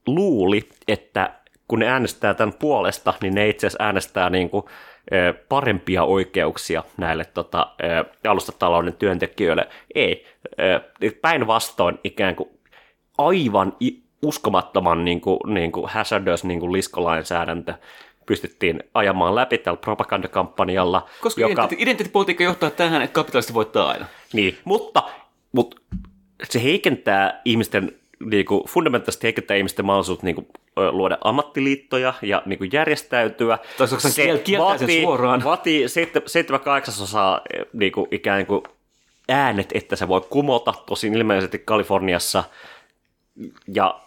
[0.07, 1.33] luuli, että
[1.67, 4.65] kun ne äänestää tämän puolesta, niin ne itse asiassa äänestää niin kuin,
[5.49, 7.67] parempia oikeuksia näille tota,
[8.27, 9.67] alustatalouden työntekijöille.
[9.95, 10.25] Ei.
[11.21, 12.49] Päinvastoin ikään kuin
[13.17, 13.73] aivan
[14.23, 17.73] uskomattoman niin kuin, niin kuin hazardous niin kuin liskolainsäädäntö
[18.25, 21.07] pystyttiin ajamaan läpi tällä propagandakampanjalla.
[21.21, 21.51] Koska joka...
[21.51, 24.05] identiteetti, identiteettipolitiikka johtaa tähän, että kapitalisti voittaa aina.
[24.33, 25.03] Niin, mutta,
[25.51, 25.81] mutta
[26.43, 27.91] se heikentää ihmisten,
[28.25, 30.47] niin kuin, fundamentaalisesti heikentää ihmisten mahdollisuutta niin kuin,
[30.91, 33.57] luoda ammattiliittoja ja niin kuin, järjestäytyä.
[33.77, 35.43] Tai se kieltää sen suoraan?
[35.43, 37.41] Vaatii 7-8 osaa
[37.73, 38.61] niin kuin, ikään kuin
[39.29, 40.73] äänet, että se voi kumota.
[40.85, 42.43] Tosin ilmeisesti Kaliforniassa
[43.73, 43.99] ja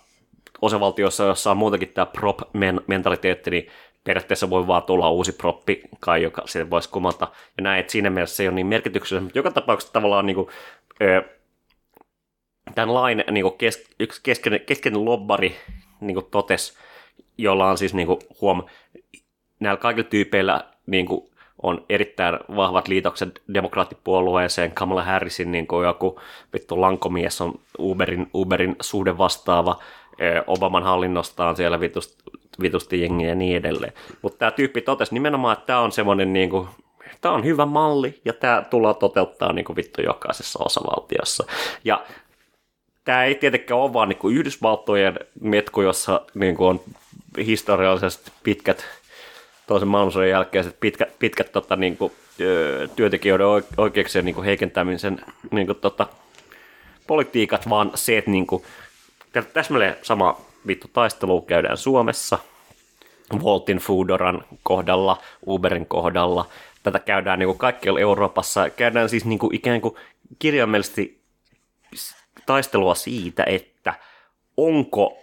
[0.63, 3.69] osavaltioissa, jossa on muutenkin tämä prop-mentaliteetti, niin
[4.07, 7.29] periaatteessa voi vaan tulla uusi proppi kai, joka sitten voisi kumota.
[7.57, 10.35] Ja näin, että siinä mielessä se ei ole niin merkityksellistä, mutta joka tapauksessa tavallaan niin
[10.35, 10.49] kuin,
[12.75, 15.57] tämän lain niin kuin kes, yksi keskeinen, keskeinen lobbari
[16.01, 16.79] niin kuin totesi,
[17.39, 18.63] jolla on siis niin kuin, huom,
[19.61, 21.31] näillä kaikilla tyypeillä niin kuin,
[21.63, 24.73] on erittäin vahvat liitokset demokraattipuolueeseen.
[24.73, 26.21] Kamala Harrisin niin kuin joku
[26.53, 29.79] vittu lankomies on Uberin, Uberin suhde vastaava.
[30.47, 32.23] Obaman hallinnosta on siellä vitusti,
[32.63, 33.93] vitusti jengiä ja niin edelleen.
[34.23, 36.69] Mutta tämä tyyppi totesi nimenomaan, että tämä on semmoinen niin kuin,
[37.21, 41.45] tämä on hyvä malli ja tämä tullaan toteuttaa niin kuin vittu jokaisessa osavaltiossa.
[41.85, 42.05] Ja
[43.05, 46.81] tämä ei tietenkään ole vaan niin kuin Yhdysvaltojen metku, jossa niin kuin on
[47.47, 48.85] historiallisesti pitkät
[49.67, 52.13] toisen maailmansodan jälkeiset pitkät, pitkät tota, niin kuin,
[52.97, 56.07] työntekijöiden oik- oikeuksien niin kuin heikentämisen niin kuin, tota,
[57.07, 58.63] politiikat, vaan se, että niin kuin,
[59.33, 62.39] tä- täsmälleen sama vittu taistelu käydään Suomessa,
[63.43, 66.49] Voltin Foodoran kohdalla, Uberin kohdalla,
[66.83, 69.95] tätä käydään niin kaikkialla Euroopassa, käydään siis niin kuin ikään kuin
[70.39, 71.21] kirjaimellisesti
[72.47, 73.95] taistelua siitä, että
[74.57, 75.19] onko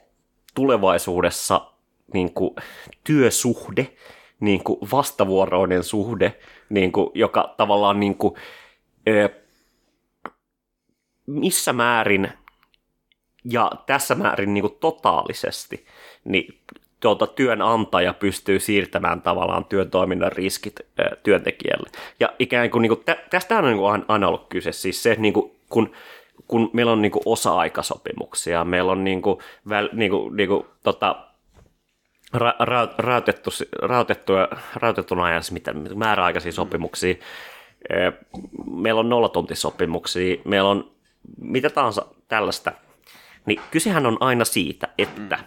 [0.56, 1.72] tulevaisuudessa
[2.14, 2.56] niin kuin
[3.04, 3.94] työsuhde,
[4.40, 8.36] niin kuin vastavuoroinen suhde, niin kuin, joka tavallaan niin kuin,
[11.28, 12.34] missä määrin
[13.46, 15.86] ja tässä määrin niin kuin totaalisesti,
[16.24, 16.60] niin
[17.00, 21.90] tuota, työnantaja pystyy siirtämään tavallaan työtoiminnan riskit ö, työntekijälle.
[22.20, 25.16] Ja ikään kuin, niin kuin tä, tästä on niin kuin aina- ollut kyse, siis se,
[25.20, 25.92] niin kuin, kun
[26.48, 29.38] kun meillä on niin kuin osa-aikasopimuksia, meillä on niin kuin,
[29.70, 31.16] väl, niin kuin, niin kuin, tota,
[32.34, 33.50] ra, ra, rautettu,
[33.82, 34.34] rautettu,
[34.76, 37.16] rautettuna ajan mitä, määräaikaisia sopimuksia,
[38.76, 40.92] meillä on nollatuntisopimuksia, meillä on
[41.42, 42.72] mitä tahansa tällaista,
[43.46, 45.40] niin kysehän on aina siitä, että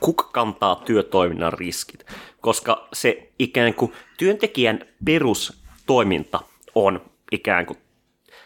[0.00, 2.06] kuka kantaa työtoiminnan riskit,
[2.40, 6.40] koska se ikään kuin työntekijän perustoiminta
[6.74, 7.78] on ikään kuin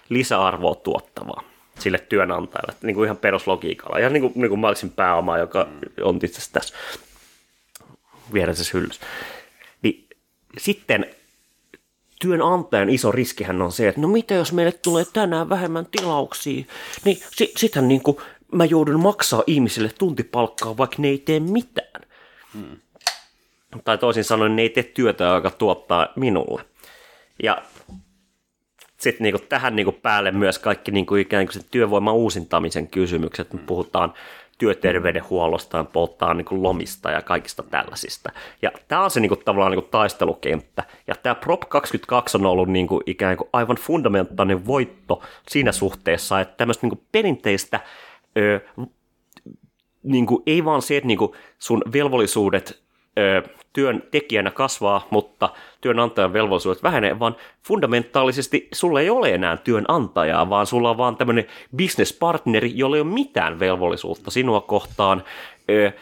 [0.09, 1.43] lisäarvoa tuottavaa
[1.79, 3.99] sille työnantajalle, niin kuin ihan peruslogiikalla.
[3.99, 5.69] Ihan niin kuin, niin kuin Marxin pääoma, joka
[6.03, 6.75] on itse asiassa tässä
[8.33, 9.07] vieressä hyllyssä.
[9.83, 10.09] Niin
[10.59, 11.15] sitten
[12.23, 16.65] työnantajan iso riskihän on se, että no mitä jos meille tulee tänään vähemmän tilauksia,
[17.05, 18.17] niin si- sittenhän niin kuin
[18.53, 22.03] mä joudun maksaa ihmisille tuntipalkkaa, vaikka ne ei tee mitään.
[22.55, 22.77] Hmm.
[23.85, 26.65] Tai toisin sanoen, ne ei tee työtä, joka tuottaa minulle.
[27.43, 27.63] Ja
[28.99, 33.53] sitten niinku tähän niinku päälle myös kaikki niinku ikään kuin sen työvoiman uusintamisen kysymykset.
[33.53, 34.15] Me puhutaan
[34.59, 38.33] työterveydenhuollosta ja puhutaan niinku lomista ja kaikista tällaisista.
[38.63, 40.85] Ja tämä on se niinku tavallaan niinku taistelukenttä.
[41.07, 46.55] Ja tämä Prop 22 on ollut niinku ikään kuin aivan fundamentaalinen voitto siinä suhteessa, että
[46.57, 47.81] tämmöistä niinku perinteistä
[48.39, 48.61] ö,
[50.03, 52.82] niin kuin, ei vaan se, että niin kuin sun velvollisuudet
[53.19, 55.49] ö, työntekijänä kasvaa, mutta
[55.81, 61.47] työnantajan velvollisuudet vähenee, vaan fundamentaalisesti sulla ei ole enää työnantajaa, vaan sulla on vaan tämmöinen
[61.77, 65.25] businesspartneri, jolla ei ole mitään velvollisuutta sinua kohtaan.
[65.71, 65.93] Ö,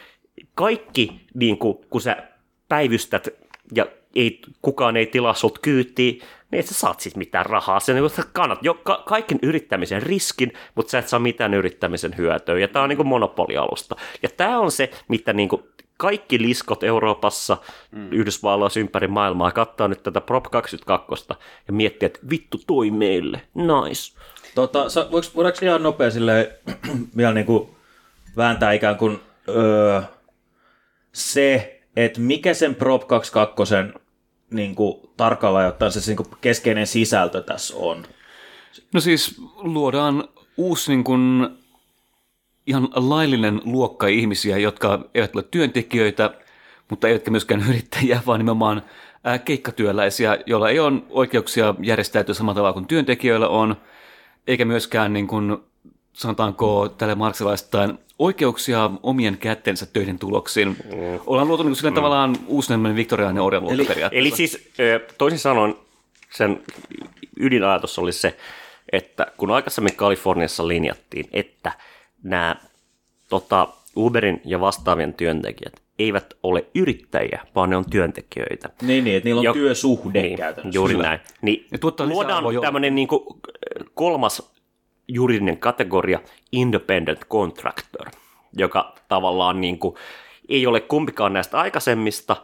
[0.54, 2.16] kaikki, niin kuin, kun sä
[2.68, 3.28] päivystät
[3.74, 6.20] ja ei, kukaan ei tilaa sut kyytiin,
[6.50, 7.80] niin et sä saat siis mitään rahaa.
[7.80, 12.16] Se, niin, sä kannat jo ka- kaiken yrittämisen riskin, mutta sä et saa mitään yrittämisen
[12.18, 12.58] hyötyä.
[12.58, 13.96] Ja tämä on niin monopolialusta.
[14.22, 15.62] Ja tämä on se, mitä niin kuin
[16.00, 17.56] kaikki liskot Euroopassa,
[17.92, 18.12] mm.
[18.12, 21.26] Yhdysvalloissa ympäri maailmaa kattaa nyt tätä Prop 22
[21.66, 24.18] ja miettiä, että vittu toi meille, nice.
[24.54, 26.46] Tota, sa, voiko, voidaanko ihan nopea silleen,
[27.16, 27.68] vielä niin kuin
[28.36, 30.02] vääntää ikään kuin öö,
[31.12, 33.74] se, että mikä sen Prop 22
[34.50, 38.06] niin kuin, tarkalleen ottaen se niin kuin, keskeinen sisältö tässä on?
[38.94, 41.48] No siis luodaan uusi niin kuin,
[42.70, 46.34] ihan laillinen luokka ihmisiä, jotka eivät ole työntekijöitä,
[46.90, 48.82] mutta eivätkä myöskään yrittäjiä, vaan nimenomaan
[49.44, 53.76] keikkatyöläisiä, joilla ei ole oikeuksia järjestäytyä samalla tavalla kuin työntekijöillä on,
[54.46, 55.56] eikä myöskään niin kuin,
[56.12, 60.68] sanotaanko tälle marksilaistain oikeuksia omien kättensä töiden tuloksiin.
[60.68, 61.20] Mm.
[61.26, 61.94] Ollaan luotu niin sillä mm.
[61.94, 64.28] tavallaan uusi viktoriaaninen orjaluokka periaatteessa.
[64.28, 64.70] Eli siis
[65.18, 65.74] toisin sanoen
[66.30, 66.62] sen
[67.40, 68.36] ydinajatus oli se,
[68.92, 71.72] että kun aikaisemmin Kaliforniassa linjattiin, että
[72.22, 72.56] nämä
[73.28, 78.70] tota, Uberin ja vastaavien työntekijät eivät ole yrittäjiä, vaan ne on työntekijöitä.
[78.82, 80.76] Niin, niin että niillä on Jo- työsuhde niin, käytännössä.
[80.76, 81.20] Juuri näin.
[81.42, 83.22] Niin Ja luodaan tämmöinen niin kuin
[83.94, 84.52] kolmas
[85.08, 86.20] juridinen kategoria,
[86.52, 88.06] independent contractor,
[88.56, 89.94] joka tavallaan niin kuin,
[90.48, 92.36] ei ole kumpikaan näistä aikaisemmista,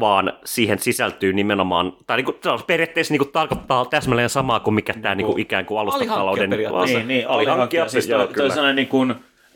[0.00, 4.74] vaan siihen sisältyy nimenomaan, tai niin kuin, on periaatteessa niin kuin, tarkoittaa täsmälleen samaa kuin
[4.74, 6.98] mikä tämä niin kuin, ikään kuin alustatalouden periaatteessa.
[6.98, 7.88] Niin, niin alihankkija.
[7.88, 9.10] Siis joo, toi, toi sellainen niin kuin,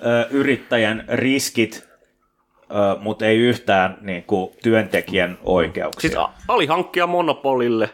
[0.07, 1.89] ö, yrittäjän riskit,
[2.71, 6.01] ö, mutta ei yhtään niin kuin, työntekijän oikeuksia.
[6.11, 7.91] Siis a- alihankkija monopolille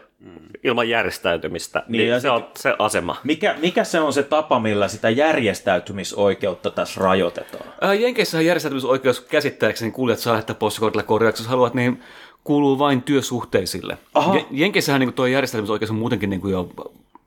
[0.63, 3.15] ilman järjestäytymistä, niin, Niin, ja se on se asema.
[3.23, 7.63] Mikä, mikä se on se tapa, millä sitä järjestäytymisoikeutta tässä rajoitetaan?
[7.81, 12.01] Ää, Jenkeissähän järjestäytymisoikeus käsittääkseni kuulijat saa lähettää postikortilla korjauksessa, jos haluat, niin
[12.43, 13.97] kuuluu vain työsuhteisille.
[14.13, 14.35] Aha.
[14.35, 16.69] Je- Jenkeissähän niin tuo järjestelmä on oikeastaan muutenkin niin kuin jo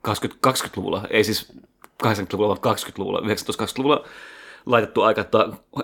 [0.03, 1.53] 20, 20-luvulla, ei siis
[2.05, 4.05] 80-luvulla, vaan 20-luvulla, 19-20-luvulla
[4.67, 5.25] laitettu aika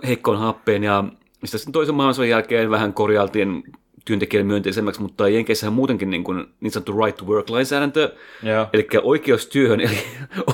[0.07, 1.05] heikkoon happeen ja
[1.43, 3.63] mistä sitten toisen maailmansodan jälkeen vähän korjailtiin
[4.05, 8.67] työntekijän myönteisemmäksi, mutta Jenkeissähän muutenkin niin, kuin, niin sanottu right to work lainsäädäntö, Joo.
[8.73, 9.99] eli oikeus työhön, eli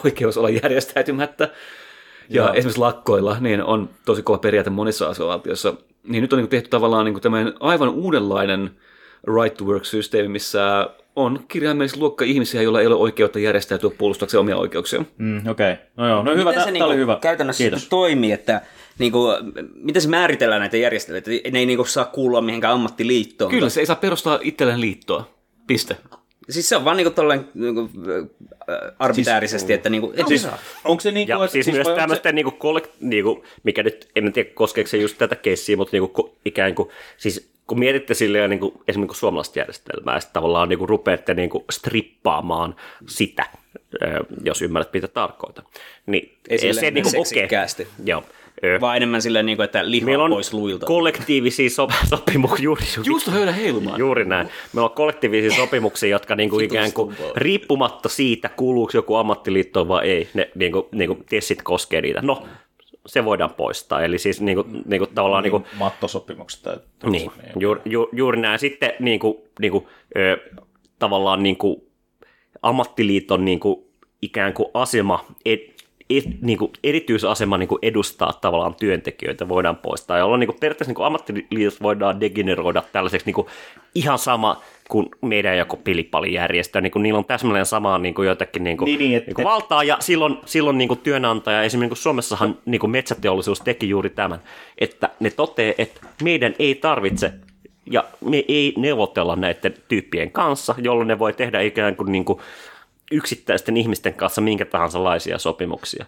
[0.04, 1.44] oikeus olla järjestäytymättä
[2.28, 2.52] ja Joo.
[2.52, 5.74] esimerkiksi lakkoilla, niin on tosi kova periaate monissa asuvaltioissa.
[6.02, 8.70] Niin nyt on niin tehty tavallaan niin tämmöinen aivan uudenlainen
[9.36, 14.56] right to work-systeemi, missä on kirjaimellisesti luokka ihmisiä, joilla ei ole oikeutta järjestäytyä puolustakseen omia
[14.56, 15.04] oikeuksia.
[15.18, 15.84] Mm, Okei, okay.
[15.96, 17.18] no joo, no hyvä, tämä se oli niinku hyvä.
[17.22, 17.88] käytännössä Kiitos.
[17.88, 18.60] toimii, että
[18.98, 19.26] niinku,
[19.74, 23.50] miten se määritellään näitä järjestelyjä, että ne ei niinku saa kuulua mihinkään ammattiliittoon.
[23.50, 25.28] Kyllä, se ei saa perustaa itselleen liittoa.
[25.66, 25.96] Piste.
[26.50, 30.48] Siis se on vaan niinku tolleen niinku, äh, arbitäärisesti, että niinku, et Siis,
[30.84, 34.30] onko se niin Ja siis, vai myös tämmöisten, niinku, kollek- niinku, mikä nyt, en mä
[34.30, 38.50] tiedä koskeeko se just tätä keissiä, mutta niinku, ko- ikään kuin, siis kun mietitte silleen
[38.50, 43.44] niin kuin, esimerkiksi suomalaista järjestelmää, sitten tavallaan niin kuin, rupeatte niin kuin, strippaamaan sitä,
[44.44, 45.64] jos ymmärrät, mitä tarkoitan.
[46.06, 47.24] Niin, Ei se, niin kuin, okei.
[47.24, 47.88] seksikkäästi.
[48.04, 48.24] Joo.
[48.64, 50.86] Ö, vaan enemmän silleen, niinku, että lihaa Meillä on pois luilta.
[50.86, 53.98] kollektiivisia so- sopimuksia, juuri, juuri, Juusto höydä heilumaan.
[53.98, 54.48] Juuri näin.
[54.72, 60.28] Meillä on kollektiivisia sopimuksia, jotka niinku ikään kuin riippumatta siitä, kuuluuko joku ammattiliittoon vai ei,
[60.34, 62.20] ne niinku, niinku tessit koskee niitä.
[62.22, 62.42] No,
[63.06, 64.02] se voidaan poistaa.
[64.02, 65.42] Eli siis niinku, niinku, tavallaan...
[65.42, 66.76] Niinku, mattosopimukset tai
[67.10, 68.58] niin, juuri, ju, juuri näin.
[68.58, 70.38] Sitten niinku, niinku, ö,
[70.98, 71.88] tavallaan niinku,
[72.62, 73.88] ammattiliiton niinku,
[74.22, 75.60] ikään kuin asema, et,
[76.10, 80.18] et, niinku, erityisasema niinku, edustaa tavallaan työntekijöitä voidaan poistaa.
[80.18, 83.48] Jolloin niinku, periaatteessa niinku, ammattiliitot voidaan degeneroida tällaiseksi niinku,
[83.94, 86.80] ihan sama kuin meidän joku pilippalijärjestö.
[86.80, 89.96] Niinku, niillä on täsmälleen samaa niinku, jotakin niinku, Niin, niin, et- niinku, et- valtaa ja
[90.00, 94.38] silloin, silloin niinku, työnantaja, esimerkiksi niinku Suomessahan niinku, metsäteollisuus teki juuri tämän,
[94.78, 97.32] että ne toteaa, että meidän ei tarvitse
[97.90, 102.38] ja me ei neuvotella näiden tyyppien kanssa, jolloin ne voi tehdä ikään kuin, niin kuin
[103.10, 106.06] yksittäisten ihmisten kanssa minkä tahansa laisia sopimuksia.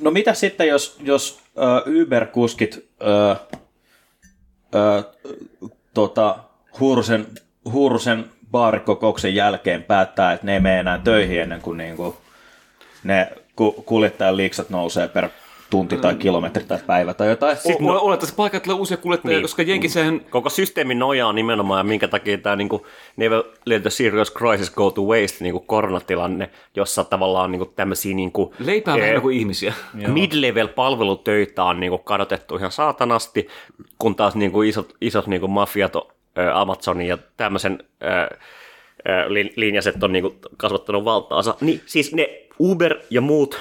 [0.00, 3.58] No mitä sitten, jos, jos uh, Uber-kuskit uh,
[4.74, 5.04] uh,
[5.94, 6.38] tota,
[6.80, 7.26] Huurusen,
[7.72, 12.14] Huurusen baarikokouksen jälkeen päättää, että ne ei mene enää töihin ennen kuin, niin kuin
[13.04, 15.28] ne ku, kuljettajan liiksat nousee per
[15.74, 17.56] tunti tai kilometri tai päivä tai jotain.
[17.56, 19.42] Sitten no, olettaisiin paikalla tulee uusia kuljettajia, Niin.
[19.42, 22.82] koska Jenkisähän Koko systeemi nojaa nimenomaan, ja minkä takia tämä niin kuin,
[23.16, 27.70] Never Let the Serious Crisis Go to Waste niin kuin koronatilanne, jossa tavallaan niin kuin,
[27.76, 29.72] tämmöisiä niin kuin, leipää eh, vähemmän kuin ihmisiä.
[29.94, 33.48] mid-level palvelutöitä on niin kuin, kadotettu ihan saatanasti,
[33.98, 35.92] kun taas niin kuin, isot, isot niin kuin, mafiat,
[36.54, 38.28] Amazonin ja tämmöisen ä, ä,
[39.28, 41.54] lin- linjaset on niin kuin, kasvattanut valtaansa.
[41.60, 43.60] Niin, siis ne Uber ja muut,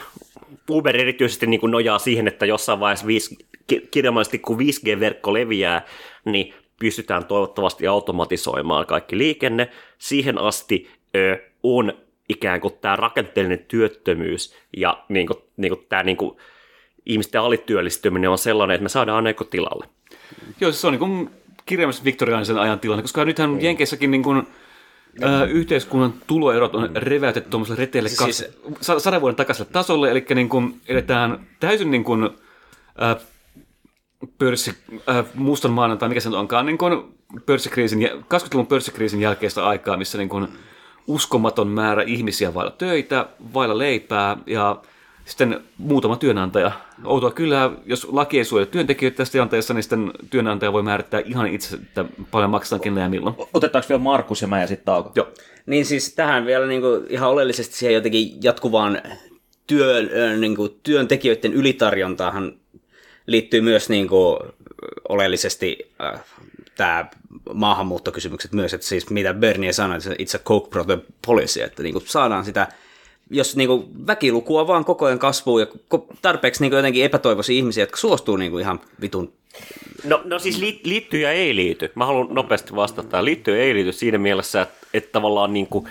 [0.69, 3.37] Uber erityisesti niin kuin, nojaa siihen, että jossain vaiheessa 5,
[3.67, 5.85] ki- kirjaimellisesti kun 5G-verkko leviää,
[6.25, 9.69] niin pystytään toivottavasti automatisoimaan kaikki liikenne.
[9.97, 11.93] Siihen asti ö, on
[12.29, 16.37] ikään kuin tämä rakenteellinen työttömyys ja niin kuin, niin kuin tämä niin kuin,
[17.05, 19.85] ihmisten alityöllistyminen on sellainen, että me saadaan aina tilalle.
[20.61, 21.29] Joo, siis se on niin kuin
[21.65, 24.47] kirjaimellisesti viktoriaanisen ajan tilanne, koska nythän Jenkeissäkin niin kuin,
[25.21, 30.26] ää, yhteiskunnan tuloerot on reväytetty tuommoiselle reteelle Siis- siis, siis, sadan vuoden takaiselle tasolle, eli
[30.36, 32.30] niin kuin eletään täysin niin kuin,
[32.97, 33.15] ää,
[34.38, 34.73] pörssi,
[35.08, 37.04] ää, mustan maanantai, mikä se nyt onkaan, niin kuin
[37.45, 40.47] pörssikriisin, jä- 20-luvun pörssikriisin jälkeistä aikaa, missä niin kuin
[41.08, 44.82] uskomaton määrä ihmisiä vailla töitä, vailla leipää ja
[45.25, 46.71] sitten muutama työnantaja.
[47.05, 51.47] Outoa kyllä, jos laki ei suojele työntekijöitä tässä tilanteessa, niin sitten työnantaja voi määrittää ihan
[51.47, 53.36] itse, että paljon maksetaan kenelle ja milloin.
[53.53, 55.12] Otetaanko vielä Markus ja mä ja sitten tauko?
[55.15, 55.27] Joo.
[55.65, 59.01] Niin siis tähän vielä niin kuin ihan oleellisesti siihen jotenkin jatkuvaan
[59.67, 60.01] työ,
[60.38, 62.53] niin kuin työntekijöiden ylitarjontaahan
[63.27, 64.39] liittyy myös niin kuin
[65.09, 66.23] oleellisesti äh,
[66.77, 67.05] tämä
[67.53, 72.07] maahanmuuttokysymykset myös, että siis mitä Bernie sanoi, että itse Coke Brother Policy, että niin kuin
[72.07, 72.67] saadaan sitä
[73.29, 75.67] jos niin kuin väkilukua vaan koko ajan kasvuu ja
[76.21, 79.33] tarpeeksi niin kuin jotenkin epätoivoisia ihmisiä, jotka suostuu niin kuin ihan vitun
[80.03, 81.91] No, no siis li, liittyy ja ei liity.
[81.95, 83.25] Mä haluan nopeasti vastata.
[83.25, 85.88] Liittyy ja ei liity siinä mielessä, että, että tavallaan, niin kuin,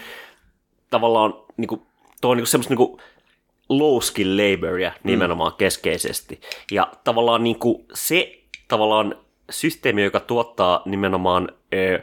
[0.91, 1.83] tavallaan niin kuin,
[2.21, 2.99] tuo on niin semmoista niin
[3.69, 5.57] low skill laboria nimenomaan mm.
[5.57, 6.41] keskeisesti.
[6.71, 9.15] Ja tavallaan niin kuin se tavallaan
[9.51, 12.03] systeemi, joka tuottaa nimenomaan ö,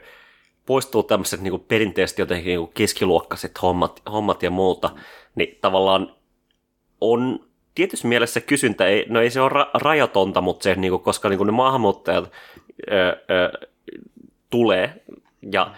[0.70, 4.90] poistuu tämmöiset niin perinteisesti jotenkin niin keskiluokkaiset hommat, hommat ja muuta,
[5.36, 6.16] niin tavallaan
[7.02, 7.46] on
[7.76, 11.30] tietyssä mielessä kysyntä, ei, no ei se ole ra- rajatonta, mutta se, niin kuin, koska
[11.30, 12.32] niin kuin ne maahanmuuttajat
[12.92, 13.68] ö, ö,
[14.50, 15.04] tulee
[15.52, 15.74] ja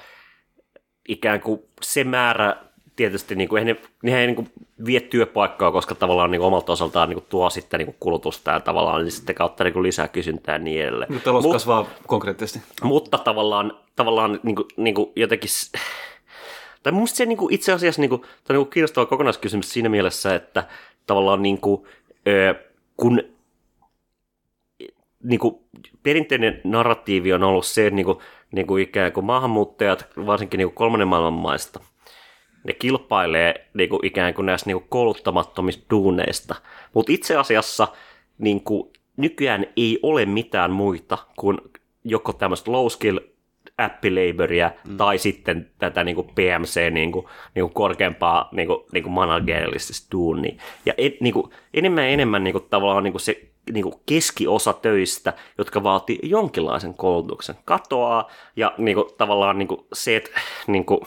[1.07, 2.55] ikään kuin se määrä
[2.95, 4.51] tietysti niin kuin, eihän ne, nehän ei niin kuin,
[4.85, 8.51] vie työpaikkaa, koska tavallaan niin kuin, omalta osaltaan niin kuin, tuo sitten niin kuin, kulutusta
[8.51, 11.13] ja tavallaan niin sitten kautta niin kuin, lisää kysyntää ja niin edelleen.
[11.13, 12.61] Nyt talous Mut- kasvaa konkreettisesti.
[12.83, 15.49] mutta tavallaan, tavallaan niin kuin, niin kuin jotenkin,
[16.83, 19.73] tai musta se niin kuin itse asiassa niin kuin, tämä on niin kuin kiinnostava kokonaiskysymys
[19.73, 20.63] siinä mielessä, että
[21.07, 21.83] tavallaan niin kuin,
[22.97, 23.23] kun
[25.23, 25.55] niin kuin,
[26.03, 28.17] perinteinen narratiivi on ollut se, että niin kuin,
[28.51, 31.79] niin kuin ikään kuin maahanmuuttajat, varsinkin niin kuin kolmannen maailman maista,
[32.63, 36.55] ne kilpailee niin kuin ikään kuin näistä niin kuin kouluttamattomista duuneista.
[36.93, 37.87] Mutta itse asiassa
[38.37, 41.57] niin kuin, nykyään ei ole mitään muita kuin
[42.03, 43.19] joko tämmöistä low skill
[43.77, 44.97] appilaboria mm.
[44.97, 49.15] tai sitten tätä niin kuin PMC niin kuin, niin kuin korkeampaa niin kuin, niin kuin
[50.11, 50.55] duunia.
[50.85, 53.95] Ja et, niin kuin, enemmän ja enemmän niin kuin, tavallaan niin kuin se niin kuin
[54.05, 60.29] keskiosa töistä, jotka vaatii jonkinlaisen koulutuksen, katoaa ja niin kuin, tavallaan niin kuin se, että
[60.67, 60.99] niin kuin,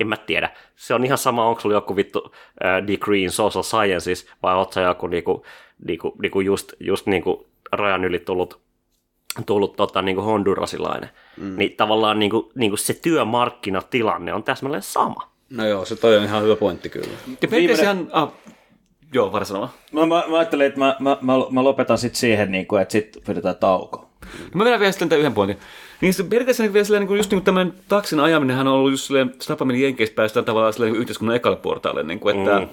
[0.00, 2.32] en mä tiedä, se on ihan sama, onko sulla joku vittu
[2.64, 5.42] äh, degree in social sciences vai oot sä joku niin kuin,
[5.86, 8.60] niin kuin, niin kuin just, just niin kuin rajan yli tullut
[9.46, 11.56] tullut tota, niin kuin hondurasilainen, mm.
[11.56, 15.30] niin tavallaan niin kuin, niin kuin se työmarkkinatilanne on täsmälleen sama.
[15.50, 17.08] No joo, se toi on ihan hyvä pointti kyllä.
[17.42, 18.08] Ja periaatteessa ihan...
[18.12, 18.32] Ah,
[19.12, 19.80] joo, varsinaisesti.
[19.92, 22.92] Mä, mä, mä ajattelin, että mä, mä, mä, mä lopetan sitten siihen, niin kuin, että
[22.92, 24.08] sitten pidetään tauko.
[24.24, 25.58] No mä vedän vielä sitten yhden pointin.
[26.00, 28.74] Niin se periaatteessa niin vielä silleen, niin kuin, just niin kuin tämmöinen taksin ajaminenhan on
[28.74, 32.20] ollut just silleen, se tapa meni Jenkeistä päästään tavallaan silleen niin yhteiskunnan ekalle portaalle, niin
[32.20, 32.68] kuin, että mm.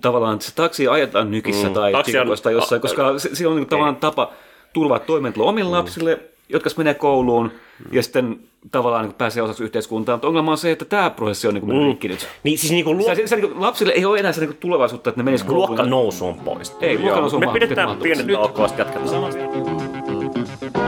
[0.00, 1.74] tavallaan se taksi ajetaan nykissä mm.
[1.74, 4.32] tai on- tai jossain, koska se, se on niin kuin, tavallaan tapa
[4.72, 7.52] turvaa toimeentulo omille lapsille, jotka menee kouluun
[7.92, 8.38] ja sitten
[8.72, 10.16] tavallaan niin pääsee osaksi yhteiskuntaa.
[10.16, 12.28] Mutta ongelma on se, että tämä prosessi on niin kuin mennyt rikki nyt.
[12.42, 14.40] Niin siis niin kuin Se, luok- se, se, niin kuin, lapsille ei ole enää se
[14.40, 15.68] niin kuin tulevaisuutta, että ne menisivät kouluun.
[15.68, 16.76] luokka nousu on pois.
[16.80, 19.24] Ei, luokka nousu on Me pidetään Nyt- taukoa, sitten jatketaan.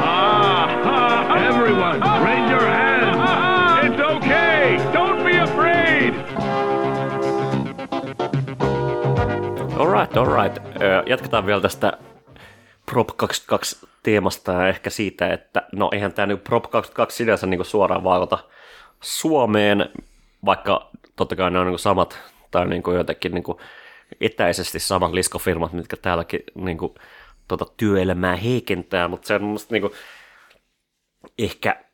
[0.03, 3.31] Ah, everyone, raise your hands.
[3.83, 4.77] It's okay.
[4.93, 6.15] Don't be afraid.
[9.79, 10.59] Alright, alright.
[11.07, 11.93] Jatketaan vielä tästä
[12.87, 17.65] Prop 22 teemasta ja ehkä siitä, että no eihän tämä nyt Prop 22 sinänsä niin
[17.65, 18.39] suoraan vaikuta
[19.01, 19.91] Suomeen,
[20.45, 22.19] vaikka totta kai ne on niin samat
[22.51, 23.45] tai niin jotenkin niin
[24.21, 26.95] etäisesti samat liskofirmat, mitkä täälläkin niin kuin,
[27.49, 29.93] tota, työelämää heikentää, mutta se on musta niin kuin,
[31.39, 31.85] ehkä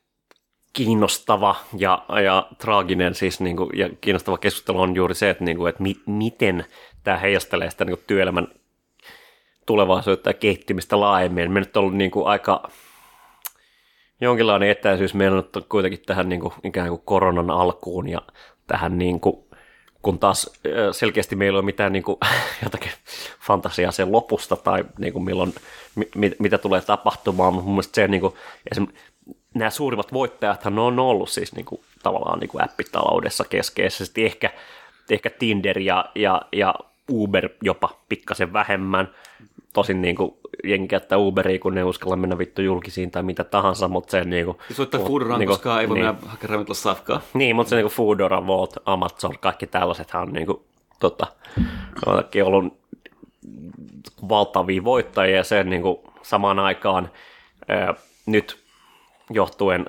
[0.73, 5.57] kiinnostava ja, ja traaginen siis niin kuin, ja kiinnostava keskustelu on juuri se, että, niin
[5.57, 6.65] kuin, että mi, miten
[7.05, 8.49] tämä heijastelee sitä niin kuin, työelämän
[9.67, 11.53] tulevaisuutta ja kehittymistä laajemmin.
[11.53, 12.71] Me nyt on ollut niin kuin, aika
[14.21, 18.23] jonkinlainen etäisyys meillä on kuitenkin tähän niin kuin, ikään kuin koronan alkuun ja
[18.67, 19.47] tähän niin kuin,
[20.03, 20.51] kun taas
[20.93, 22.19] selkeästi meillä ei ole mitään niin kuin,
[22.65, 22.93] jotakin
[23.41, 25.55] fantasiaa sen lopusta tai niin kuin milloin,
[25.95, 28.35] mi, mit- mitä tulee tapahtumaan, mutta mun mielestä se niin kuin,
[29.55, 34.51] nämä suurimmat voittajathan on ollut siis niin kuin, tavallaan niin kuin appitaloudessa keskeisesti, ehkä,
[35.11, 36.75] ehkä Tinder ja, ja, ja
[37.11, 39.11] Uber jopa pikkasen vähemmän,
[39.77, 43.89] tosin niin kuin, jengi käyttää Uberia, kun ne uskalla mennä vittu julkisiin tai mitä tahansa,
[43.89, 46.07] mutta se niin kuin, Se soittaa Foodoran, niinku- koska ei voi niin.
[46.07, 47.21] mennä hakemaan safkaa.
[47.35, 50.65] niin, mutta se niinku Foodora, Volt, Amazon, kaikki tällaisethan on niinku,
[51.01, 51.27] tota,
[52.07, 52.79] jotenkin ollut
[54.29, 57.11] valtavia voittajia ja sen niinku samaan aikaan
[57.69, 57.95] ää,
[58.27, 58.59] nyt
[59.31, 59.87] johtuen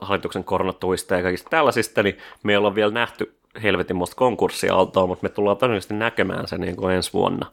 [0.00, 5.22] hallituksen koronatuista ja kaikista tällaisista, niin me ei olla vielä nähty helvetin musta konkurssiaaltoa, mutta
[5.22, 7.46] me tullaan todennäköisesti näkemään se niin kuin ensi vuonna.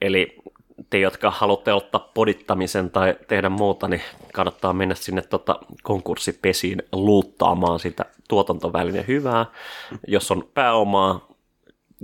[0.00, 0.36] Eli
[0.90, 4.02] te, jotka haluatte ottaa podittamisen tai tehdä muuta, niin
[4.32, 9.46] kannattaa mennä sinne tota konkurssipesiin luuttaamaan sitä tuotantoväline hyvää,
[10.06, 11.28] jos on pääomaa.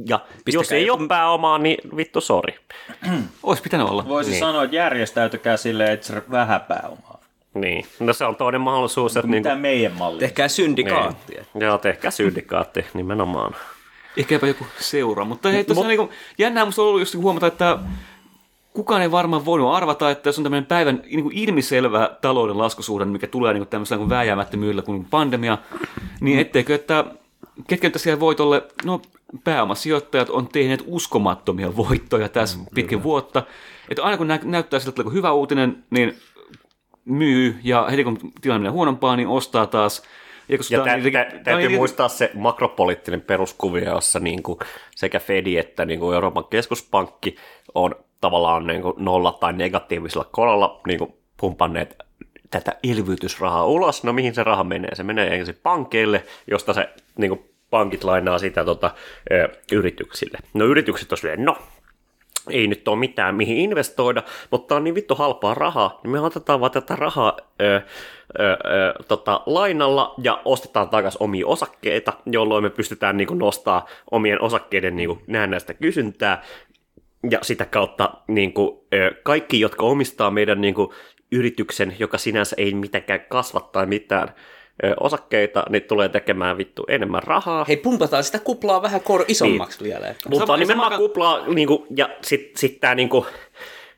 [0.06, 2.54] Ja jos ei joku- ole pääomaa, niin vittu sori.
[3.42, 4.08] Olisi pitänyt olla.
[4.08, 4.40] Voisi niin.
[4.40, 7.20] sanoa, että järjestäytykää silleen, että vähän pääomaa.
[7.54, 10.18] Niin, no se on toinen mahdollisuus, että niin Mitä meidän malli?
[10.18, 11.34] Tehkää syndikaatti.
[11.34, 13.54] niin, joo, tehkää syndikaatti nimenomaan.
[14.16, 15.24] Ehkäpä joku seura.
[15.24, 16.08] Mutta hei, tosiaan niin
[16.38, 17.78] jännää musta on ollut just huomata, että
[18.72, 23.04] kukaan ei varmaan voinut arvata, että jos on tämmöinen päivän niin kuin ilmiselvä talouden laskusuhde,
[23.04, 25.58] mikä tulee niin kuin tämmöisellä kuin vääjäämättömyydellä kuin pandemia,
[26.20, 27.04] niin etteikö, että
[27.68, 29.02] ketkä nyt siellä voitolle, no
[29.44, 33.42] pääomasijoittajat on tehneet uskomattomia voittoja tässä mm, pitkin vuotta.
[33.88, 36.16] Että aina kun nä- näyttää siltä, että hyvä uutinen, niin
[37.04, 40.02] myy, ja heti kun tilanne menee huonompaa, niin ostaa taas.
[40.53, 44.59] Ja, Ja tä, on tä, on täytyy niin- muistaa se makropoliittinen peruskuvio, jossa niin kuin
[44.94, 47.36] sekä Fedi että niin kuin Euroopan keskuspankki
[47.74, 51.96] on tavallaan niin kuin nolla tai negatiivisella korolla niin kuin pumpanneet
[52.50, 54.05] tätä elvytysrahaa ulos.
[54.05, 54.94] No mihin se raha menee?
[54.94, 58.90] Se menee ensin pankeille, josta se niin kuin pankit lainaa sitä tota,
[59.32, 60.38] ö, yrityksille.
[60.55, 61.57] No yritykset on silleen, no
[62.51, 66.61] ei nyt ole mitään mihin investoida, mutta on niin vittu halpaa rahaa, niin me otetaan
[66.61, 67.82] vaan tätä rahaa ö, ö,
[68.40, 68.57] ö,
[69.09, 75.22] tota, lainalla ja ostetaan takaisin omia osakkeita, jolloin me pystytään niin nostaa omien osakkeiden niin
[75.26, 76.43] näennäistä kysyntää,
[77.30, 80.88] ja sitä kautta niin kuin, ö, kaikki, jotka omistaa meidän niin kuin,
[81.32, 84.28] yrityksen, joka sinänsä ei mitenkään kasva tai mitään
[85.00, 87.64] osakkeita, niin tulee tekemään vittu enemmän rahaa.
[87.68, 90.06] Hei, pumpataan sitä kuplaa vähän kor- isommaksi vielä.
[90.06, 90.28] ehkä.
[90.28, 93.26] Mutta nimenomaan sama- kuplaa, niinku, ja sitten sit tämä niinku,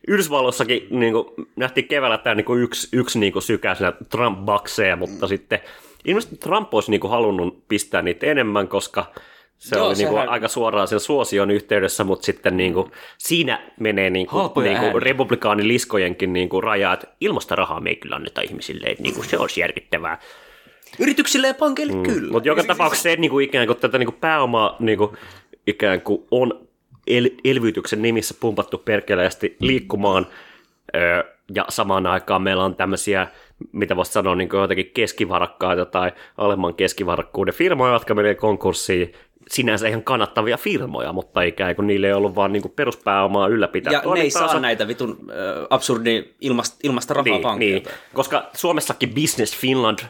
[0.08, 5.60] Yhdysvalloissakin niinku, nähtiin keväällä tämä niinku, yksi, yksi niinku, sykäisenä Trump-bakseja, mutta sitten
[6.04, 9.12] ilmeisesti Trump olisi niinku, halunnut pistää niitä enemmän, koska
[9.58, 14.10] se Joo, oli niinku, sehän- aika suoraan sen suosion yhteydessä, mutta sitten niinku, siinä menee
[14.10, 15.00] niinku, Halpoja niinku, ääniä.
[15.00, 19.60] republikaaniliskojenkin niinku, raja, että ilmasta rahaa me ei kyllä anneta ihmisille, että niinku, se olisi
[19.60, 20.18] järkyttävää.
[20.98, 22.02] Yrityksille ja pankeille mm.
[22.02, 22.32] kyllä.
[22.32, 25.16] Mutta joka tapauksessa se, että niinku ikään kuin tätä niinku pääomaa niinku,
[25.66, 26.66] ikään kuin on
[27.06, 30.26] el- elvytyksen nimissä pumpattu perkeleesti liikkumaan,
[30.96, 31.24] öö,
[31.54, 33.26] ja samaan aikaan meillä on tämmöisiä,
[33.72, 39.12] mitä voisi sanoa, niin jotenkin keskivarakkaita tai alemman keskivarakkuuden firmoja, jotka menee konkurssiin,
[39.50, 44.02] sinänsä ihan kannattavia firmoja, mutta ikään kuin niille ei ollut vaan niin peruspääomaa ylläpitää ja
[44.14, 47.90] ne ei saa näitä vitun äh, absurdi ilmasta, ilmasta rahaa Niin, pankilta.
[47.90, 50.06] niin, koska Suomessakin Business Finland, ö,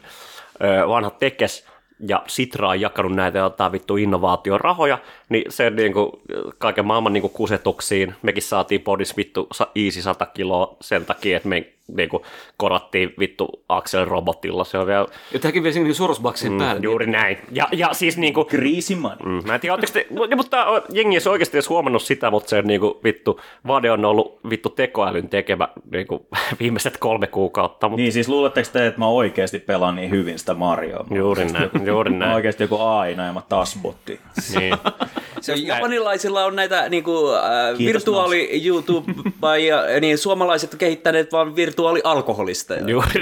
[0.89, 1.67] vanha tekes,
[2.09, 4.99] ja Sitra on jakanut näitä jotain vittu innovaatiorahoja,
[5.35, 6.11] niin se niin kuin,
[6.59, 11.37] kaiken maailman niin kuin kusetuksiin, mekin saatiin podis vittu sa- easy 100 kiloa sen takia,
[11.37, 11.67] että me
[11.97, 12.23] niin kuin,
[12.57, 16.81] korattiin vittu Axel robotilla, se on vielä Ja tämäkin vielä siinä Soros-baksien mm, päälle.
[16.83, 17.39] juuri näin.
[17.53, 19.17] Ja, ja siis niin kuin, Kriisiman.
[19.25, 22.49] Mm, mä en tiedä, ootteko te, no, mutta jengi ei oikeasti edes huomannut sitä, mutta
[22.51, 26.27] se niinku, vittu, Vade on ollut vittu tekoälyn tekemä niinku,
[26.61, 27.89] viimeiset kolme kuukautta.
[27.89, 31.07] Mutta Niin siis luuletteko te, että mä oikeasti pelaan niin hyvin sitä Marioa?
[31.15, 32.35] Juuri näin, juuri Mä näin.
[32.35, 34.21] oikeasti joku AI ja mä tasbotti.
[34.59, 34.75] niin.
[35.41, 39.13] Se on, japanilaisilla on näitä niinku, äh, Kiitos, virtuaali YouTube
[39.69, 42.89] ja niin suomalaiset on kehittäneet vaan virtuaalialkoholisteja.
[42.89, 43.21] Juuri.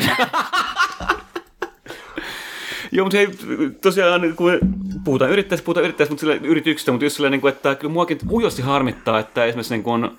[2.93, 3.29] Joo, mutta hei,
[3.81, 4.59] tosiaan kun
[5.05, 8.19] puhutaan yrittäjistä, puhutaan yrittäjistä, mutta sillä yrityksistä, mutta just sillä, niin kuin, että kyllä muakin
[8.31, 10.11] ujosti harmittaa, että esimerkiksi niin kuin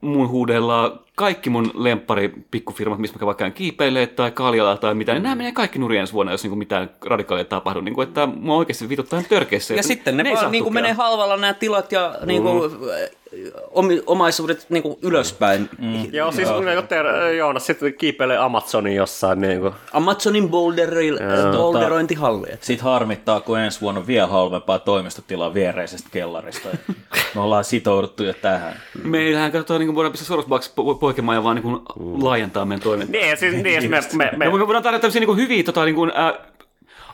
[0.00, 5.22] mun huudella kaikki mun lemppari pikkufirmat, missä mä vaikka kiipeilee tai kaljalla tai mitä, niin
[5.22, 7.80] nämä menee kaikki nurin ensi vuonna, jos niin kuin mitään radikaalia tapahdu.
[7.80, 9.74] Niin kuin, että mua oikeasti vituttaa ihan törkeissä.
[9.74, 12.70] Ja sitten ne, saa vaan niinku menee halvalla nämä tilat ja niinku,
[14.06, 15.68] omaisuudet niinku ylöspäin.
[15.78, 16.12] Mm.
[16.12, 16.70] Joo, siis joo.
[16.72, 16.98] Joten,
[17.38, 19.40] Joonas sitten kiipeilee Amazonin jossain.
[19.40, 19.74] Niin kuin.
[19.92, 22.48] Amazonin boulderil- boulderointihalli.
[22.60, 26.68] Sitten harmittaa, kun ensi vuonna on vielä halvempaa toimistotilaa viereisestä kellarista.
[27.34, 28.76] Me ollaan sitouduttu jo tähän.
[29.04, 31.80] Meillähän katsotaan, niin kuin voidaan pistää Sorosbaks poikemaan ja vaan niin kuin
[32.22, 33.20] laajentaa meidän toimintaa.
[33.20, 35.84] Niin, siis, niin, me, me, me, Me, me voidaan tarjota tämmöisiä niin kuin hyviä tota,
[35.84, 36.34] niin kuin, ää,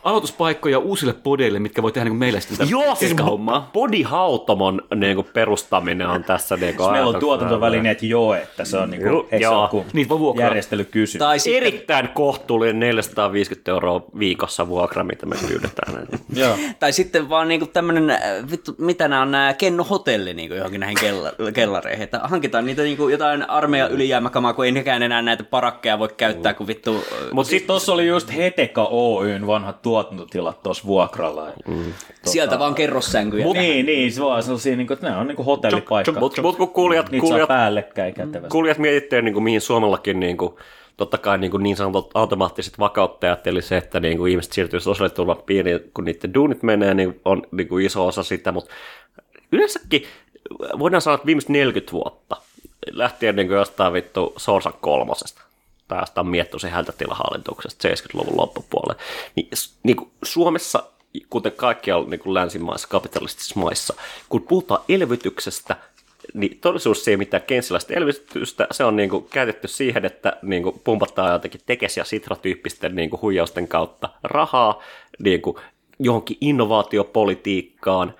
[0.07, 3.71] aloituspaikkoja uusille podeille, mitkä voi tehdä niin kuin meille sitten tätä Joo, siis keikahommaa.
[3.73, 8.91] bodihautomon niin kuin, perustaminen on tässä niin kuin, Meillä on tuotantovälineet jo, että se on,
[8.91, 9.69] niinku, Joo, ei se joo.
[9.69, 10.47] kuin Niitä voi vuokraa.
[10.47, 11.19] järjestelykysymys.
[11.19, 16.07] Tai sitten, Erittäin kohtuullinen 450 euroa viikossa vuokra, mitä me pyydetään.
[16.35, 16.57] Joo.
[16.81, 20.99] tai sitten vaan niinku tämmönen, äh, vittu, mitä nämä on nämä kennohotelli niinku johonkin näihin
[21.01, 22.03] kella- kellareihin.
[22.03, 26.55] Että hankitaan niitä niinku jotain armeijan ylijäämäkamaa, kun ei nekään enää näitä parakkeja voi käyttää,
[26.55, 27.05] kun vittu...
[27.33, 31.53] Mutta sitten tuossa oli just Heteka Oyn vanhat tuotantotilat tuossa vuokralla.
[31.67, 31.93] Mm.
[32.25, 33.47] Sieltä vaan kerrossänkyjä.
[33.53, 36.13] Niin, niin, se vaan sellaisia, niin kuin, että ne on niin kuin hotellipaikka.
[36.13, 38.49] Mutta mut, kun kuulijat, Niitä saa kuulijat, päällekkäin kätevästi.
[38.49, 40.55] kuulijat mietitte, niin kuin, mihin Suomellakin niin kuin,
[40.97, 44.81] totta kai niin, kuin niin sanotut automaattiset vakauttajat, eli se, että niin kuin ihmiset siirtyy
[44.81, 48.71] sosiaaliturvan piiriin, kun niiden duunit menee, niin on niin kuin iso osa sitä, mutta
[49.53, 50.03] yleensäkin
[50.79, 52.37] voidaan sanoa, että viimeiset 40 vuotta,
[52.91, 55.43] lähtien niin kuin jostain vittu Sorsan kolmosesta,
[55.89, 59.03] tai jostain miettuisen hältätilahallituksesta 70-luvun loppupuolelle,
[59.35, 59.49] niin,
[59.83, 60.83] niin kuin Suomessa,
[61.31, 63.95] kuten kaikkialla niin kuin länsimaissa, kapitalistisissa maissa,
[64.29, 65.77] kun puhutaan elvytyksestä,
[66.35, 70.81] niin todellisuus ei mitään kensiläistä elvytystä, se on niin kuin käytetty siihen, että niin kuin
[70.85, 74.83] pumpataan jotenkin tekes- ja sitra-tyyppisten niin kuin huijausten kautta rahaa
[75.19, 75.57] niin kuin
[75.99, 78.15] johonkin innovaatiopolitiikkaan.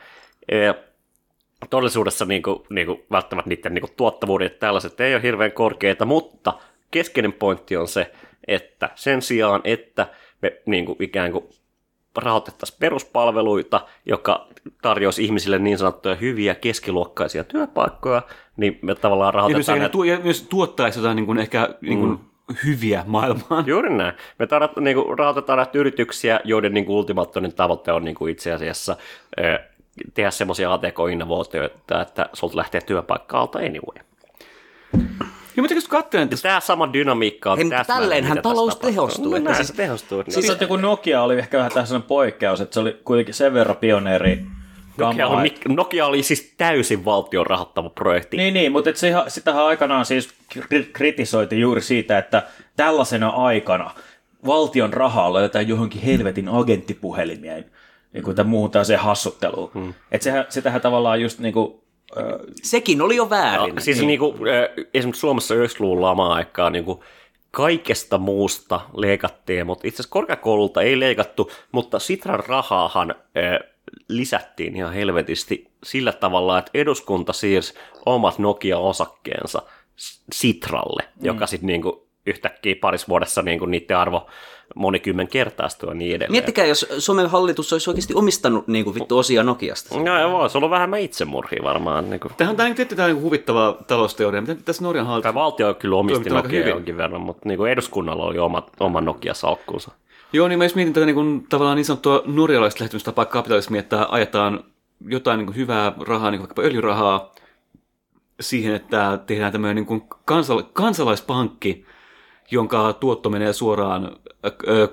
[1.71, 6.05] Todellisuudessa niin kuin, niin kuin välttämättä niiden niin kuin tuottavuudet tällaiset ei ole hirveän korkeita,
[6.05, 6.53] mutta
[6.91, 8.13] keskeinen pointti on se,
[8.49, 10.07] että sen sijaan, että
[10.43, 11.45] me niin kuin ikään kuin
[12.17, 14.49] rahoitettaisiin peruspalveluita, joka
[14.83, 18.23] tarjoaisi ihmisille niin sanottuja hyviä keskiluokkaisia työpaikkoja,
[18.57, 21.39] niin me tavallaan Ja myös, rahoitetaan ne, näitä tuo, ja myös tuottaisi jotain niin kuin
[21.39, 22.19] ehkä niin kuin
[22.65, 23.65] hyviä maailmaan.
[23.67, 24.15] Juuri näin.
[24.39, 28.33] Me tarvit, niin kuin, rahoitetaan näitä yrityksiä, joiden niin kuin, ultimaattinen tavoite on niin kuin,
[28.33, 28.97] itse asiassa
[29.41, 29.59] ö,
[30.15, 34.05] tehdä semmoisia ATK-innovaatioita, että sulta lähtee työpaikka alta anyway.
[35.57, 39.31] Ja mutta jos katselen, Ja tämä sama dynamiikka on Hei, täsmälleen, tälleenhän tässä talous tehostuu,
[39.31, 40.25] No, että näin siis- se tehostuu.
[40.29, 43.77] Siis että kun Nokia oli ehkä vähän tämmöinen poikkeus, että se oli kuitenkin sen verran
[43.77, 44.45] pioneeri
[44.99, 48.37] Nokia oli, Nokia oli siis täysin valtion rahoittama projekti.
[48.37, 50.29] Niin, niin mutta et se, sitähän aikanaan siis
[50.59, 52.43] kri- kritisoitiin juuri siitä, että
[52.77, 53.91] tällaisena aikana
[54.47, 57.55] valtion rahalla jotain johonkin helvetin agenttipuhelimia
[58.13, 59.71] niin kuin tämän muuhun tällaiseen hassutteluun.
[59.75, 59.95] Hmm.
[60.13, 61.81] Että sehän, sitähän tavallaan just niin kuin,
[62.63, 63.75] Sekin oli jo väärin.
[63.75, 64.19] Ja, siis niin.
[64.19, 64.35] kuin,
[64.95, 67.01] esimerkiksi Suomessa 90-luvun lama-aikaa niin kuin
[67.51, 73.15] kaikesta muusta leikattiin, mutta itse asiassa korkeakoululta ei leikattu, mutta Sitran rahaahan
[74.09, 77.75] lisättiin ihan helvetisti sillä tavalla, että eduskunta siirsi
[78.07, 79.63] omat Nokia-osakkeensa
[80.33, 81.27] Sitralle, mm.
[81.27, 81.83] joka sitten niin
[82.27, 84.27] yhtäkkiä parissa vuodessa niin kuin niiden arvo
[84.75, 86.33] monikymmen kertaistui ja niin edelleen.
[86.33, 89.99] Miettikää, jos Suomen hallitus olisi oikeasti omistanut niin kuin vittu osia Nokiasta.
[89.99, 92.11] No ja voisi olla vähemmän itsemurhia varmaan.
[92.11, 92.33] Niin kuin.
[92.37, 94.41] Tähän on tämä tietty tämä huvittava talousteoria.
[94.41, 95.23] Miten tässä Norjan hallitus?
[95.23, 99.91] Tai valtio kyllä omisti Nokia jonkin verran, mutta niin kuin eduskunnalla oli oma, oma Nokia-salkkuunsa.
[100.33, 104.07] Joo, niin mä just mietin tätä niin kuin, tavallaan niin sanottua norjalaista lähestymistapaa kapitalismia, että
[104.11, 104.65] ajetaan
[105.09, 107.33] jotain niin kuin, hyvää rahaa, niin kuin vaikkapa öljyrahaa,
[108.41, 111.87] siihen, että tehdään tämmöinen niin kuin kansal- kansalaispankki,
[112.51, 114.17] jonka tuotto menee suoraan
[114.69, 114.89] ö,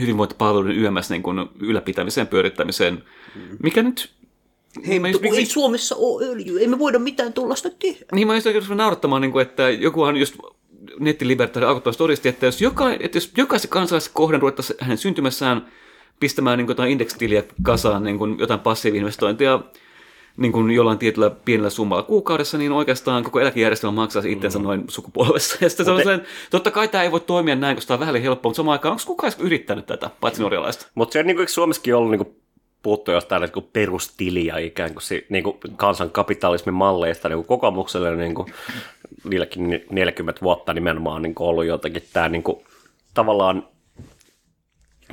[0.00, 3.04] hyvinvointipalveluiden YMS niin kuin, ylläpitämiseen, pyörittämiseen,
[3.62, 4.10] mikä nyt...
[4.86, 8.04] Hei, mä just- ei Suomessa ole öljyä, ei me voida mitään tuollaista tehdä.
[8.12, 10.34] Niin mä just naurattamaan, niin kuin, että jokuhan just
[11.00, 15.66] nettilibertaari alkuperäisesti todisti, että jos, joka, että jos jokaisen kansalaisen kohden ruvettaisiin hänen syntymässään
[16.20, 19.60] pistämään niin kuin, jotain indeksitiliä kasaan, niin kuin, jotain passiivi-investointia
[20.40, 24.62] niin kuin jollain tietyllä pienellä summalla kuukaudessa, niin oikeastaan koko eläkejärjestelmä maksaisi itsensä mm.
[24.62, 25.56] noin sukupolvessa.
[25.64, 28.22] Ja sitten se on totta kai tämä ei voi toimia näin, koska tämä on vähän
[28.22, 30.86] helppoa, mutta samaan aikaan onko kukaan yrittänyt tätä, paitsi norjalaista?
[30.94, 32.36] Mutta se on niin kuin, Suomessakin ollut niin kuin,
[32.82, 37.46] puhuttu jostain niin kuin perustiliä ikään kuin, si- niin kuin kansan kapitalismin malleista niin kuin
[37.46, 38.52] kokoomukselle niin kuin,
[39.24, 42.58] niilläkin ni- 40 vuotta nimenomaan niin kuin ollut jotenkin tämä niin kuin,
[43.14, 43.66] tavallaan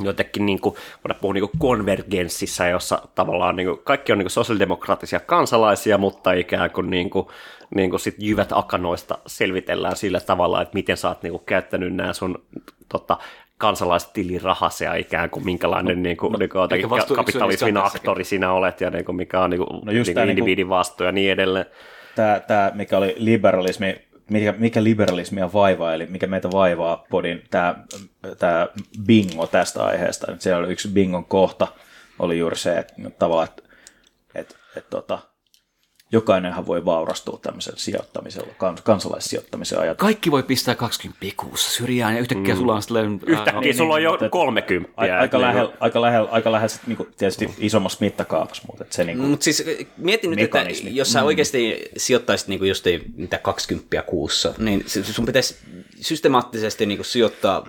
[0.05, 4.25] jotenkin niin kuin, voidaan puhua niin kuin konvergenssissa, jossa tavallaan niin kuin, kaikki on niin
[4.25, 7.27] kuin sosiaalidemokraattisia kansalaisia, mutta ikään kuin, niin kuin,
[7.75, 11.95] niin kuin sit jyvät akanoista selvitellään sillä tavalla, että miten sä oot niin kuin, käyttänyt
[11.95, 12.43] nämä sun
[12.89, 13.17] tota,
[13.57, 18.81] kansalaistilirahasi ja ikään kuin minkälainen niin kuin, niin kuin, eikä vastuu kapitalismin aktori sinä olet
[18.81, 21.05] ja niin kuin, mikä on niin kuin, No no niin tää kuin niinku- individin vastuu
[21.05, 21.65] ja niin edelleen.
[22.15, 27.75] tämä, tämä, mikä oli liberalismi, mikä, mikä liberalismia vaivaa, eli mikä meitä vaivaa podin, tämä,
[28.39, 28.67] tämä
[29.05, 30.27] bingo tästä aiheesta.
[30.39, 31.67] Siellä oli yksi bingon kohta,
[32.19, 33.63] oli juuri se, että tavallaan, että,
[34.35, 35.19] että, että tota,
[36.11, 40.07] jokainenhan voi vaurastua tämmöisellä sijoittamisella, kans, kansalaissijoittamisen ajatuksella.
[40.07, 42.59] Kaikki voi pistää 20 kuussa syrjään ja yhtäkkiä mm.
[42.59, 43.19] sulla on sellainen...
[43.25, 44.89] Yhtäkkiä niin, sulla on jo mutta et- 30.
[44.97, 48.63] Aika, aika, niin kuin- lähellä, aika lähellä, aika lähellä sit, niin kuin, tietysti isommassa mittakaavassa,
[48.67, 49.63] mutta et se niin kuin, Mutta siis
[49.97, 55.25] mietin nyt, että jos sä oikeasti sijoittaisit niin just ei, mitä 20 kuussa, niin sun
[55.25, 55.55] pitäisi
[56.01, 57.67] systemaattisesti niin sijoittaa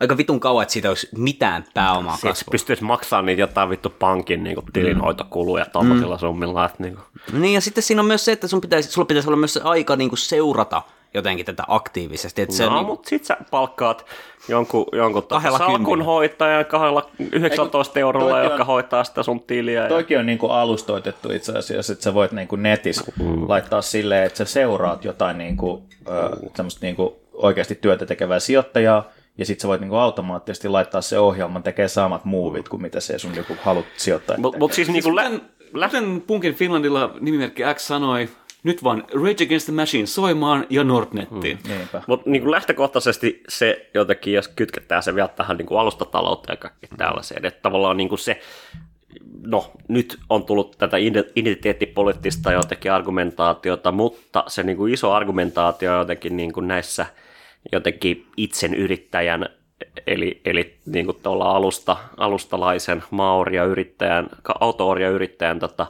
[0.00, 2.50] aika vitun kauan, että siitä olisi mitään pääomaa Sitten kasvua.
[2.50, 6.64] pystyisi maksamaan niitä jotain vittu pankin niin kuin tilinhoitokuluja tuollaisilla summilla.
[6.64, 7.42] Että, niin kuin.
[7.42, 9.60] Niin ja sitten siinä on myös se, että sun pitäisi, sulla pitäisi olla myös se
[9.64, 10.82] aika niin seurata
[11.14, 12.42] jotenkin tätä aktiivisesti.
[12.42, 14.06] Että se, No, niin, mutta sit sä palkkaat
[14.48, 19.82] jonkun, jonkun tota salkunhoitajan kahdella 19 eurolla, toikin on- joka hoitaa sitä sun tiliä.
[19.82, 19.88] Ja...
[19.88, 23.48] Toikin on niin kuin alustoitettu itse asiassa, että sä voit niin kuin netissä mm.
[23.48, 25.82] laittaa silleen, että sä seuraat jotain niin kuin,
[26.56, 29.04] semmoista niin kuin oikeasti työtä tekevää sijoittajaa,
[29.38, 33.00] ja sitten sä voit niin kuin automaattisesti laittaa se ohjelman tekee samat muuvit kuin mitä
[33.00, 34.38] se sun joku halut sijoittaa.
[34.38, 35.40] Mutta mut siis, niinku lä-
[35.72, 38.28] lä- kuten Punkin Finlandilla nimimerkki X sanoi,
[38.62, 41.58] nyt vaan Rage Against the Machine soimaan ja Nordnettiin.
[41.68, 42.00] Mm.
[42.06, 46.88] Mutta niin lähtökohtaisesti se jotenkin, jos kytketään se vielä tähän niin kuin alustatalouteen ja kaikki
[46.96, 48.40] tällaiseen, että tavallaan niin kuin se,
[49.46, 55.98] no nyt on tullut tätä ide- identiteettipoliittista jotenkin argumentaatiota, mutta se niin kuin iso argumentaatio
[55.98, 57.06] jotenkin niin kuin näissä
[57.72, 59.48] jotenkin itsen yrittäjän,
[60.06, 64.28] eli, eli niin kuin tuolla alusta, alustalaisen maoria-yrittäjän,
[64.60, 65.86] autooria-yrittäjän tota,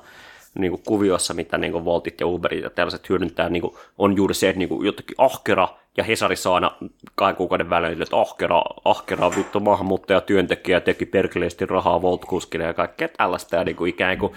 [0.58, 4.16] niin kuin kuviossa, mitä niin kuin Voltit ja Uberit ja tällaiset hyödyntää, niin kuin, on
[4.16, 6.76] juuri se, että niin kuin jotenkin ahkera, ja Hesarissa aina
[7.14, 13.08] kahden kuukauden välein, että ahkera, ahkera vittu maahanmuuttaja työntekijä teki perkeleesti rahaa Volt-kuskille ja kaikkea
[13.08, 14.32] tällaista, ja niin kuin ikään kuin,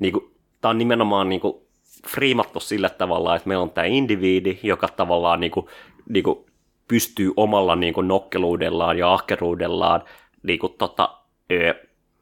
[0.00, 0.30] niin kuin
[0.60, 1.54] tämä on nimenomaan niin kuin
[2.08, 5.66] friimattu sillä tavalla, että meillä on tämä indiviidi, joka tavallaan niin kuin,
[6.08, 6.46] niin kuin
[6.88, 10.02] pystyy omalla niin kuin nokkeluudellaan ja ahkeruudellaan
[10.42, 11.18] niin kuin, tota,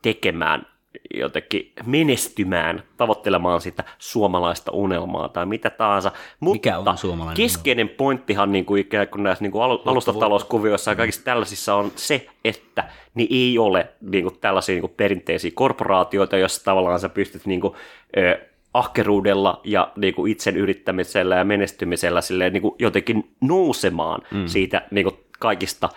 [0.02, 0.66] tekemään
[1.14, 6.12] jotenkin menestymään, tavoittelemaan sitä suomalaista unelmaa tai mitä tahansa.
[6.40, 10.90] Mutta Mikä on suomalainen keskeinen pointtihan niin kuin ikään kuin näissä niin kuin alu- alustatalouskuvioissa
[10.90, 15.50] ja kaikissa tällaisissa on se, että ne ei ole niin kuin tällaisia niin kuin perinteisiä
[15.54, 17.74] korporaatioita, joissa tavallaan sä pystyt niin kuin,
[18.16, 24.46] ö, ahkeruudella ja niin kuin itsen yrittämisellä ja menestymisellä silleen, niin kuin jotenkin nousemaan mm.
[24.46, 25.88] siitä niin kuin kaikista